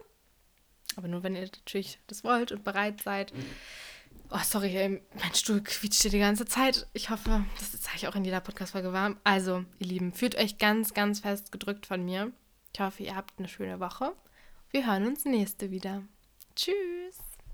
Aber 0.97 1.07
nur, 1.07 1.23
wenn 1.23 1.35
ihr 1.35 1.41
natürlich 1.41 1.99
das 2.07 2.23
wollt 2.23 2.51
und 2.51 2.63
bereit 2.63 3.01
seid. 3.01 3.33
Oh, 4.31 4.39
sorry, 4.43 4.75
ey, 4.75 5.01
mein 5.19 5.35
Stuhl 5.35 5.61
quietscht 5.61 6.01
hier 6.01 6.11
die 6.11 6.19
ganze 6.19 6.45
Zeit. 6.45 6.87
Ich 6.93 7.09
hoffe, 7.09 7.45
das 7.59 7.79
zeige 7.79 7.97
ich 7.97 8.07
auch 8.07 8.15
in 8.15 8.25
jeder 8.25 8.39
Podcast-Folge 8.39 8.91
warm. 8.91 9.17
Also, 9.23 9.63
ihr 9.77 9.87
Lieben, 9.87 10.13
fühlt 10.13 10.35
euch 10.35 10.57
ganz, 10.57 10.93
ganz 10.93 11.19
fest 11.19 11.51
gedrückt 11.51 11.85
von 11.85 12.03
mir. 12.03 12.31
Ich 12.73 12.79
hoffe, 12.79 13.03
ihr 13.03 13.15
habt 13.15 13.37
eine 13.37 13.47
schöne 13.47 13.79
Woche. 13.79 14.13
Wir 14.71 14.87
hören 14.87 15.07
uns 15.07 15.25
nächste 15.25 15.71
wieder. 15.71 16.03
Tschüss. 16.55 17.34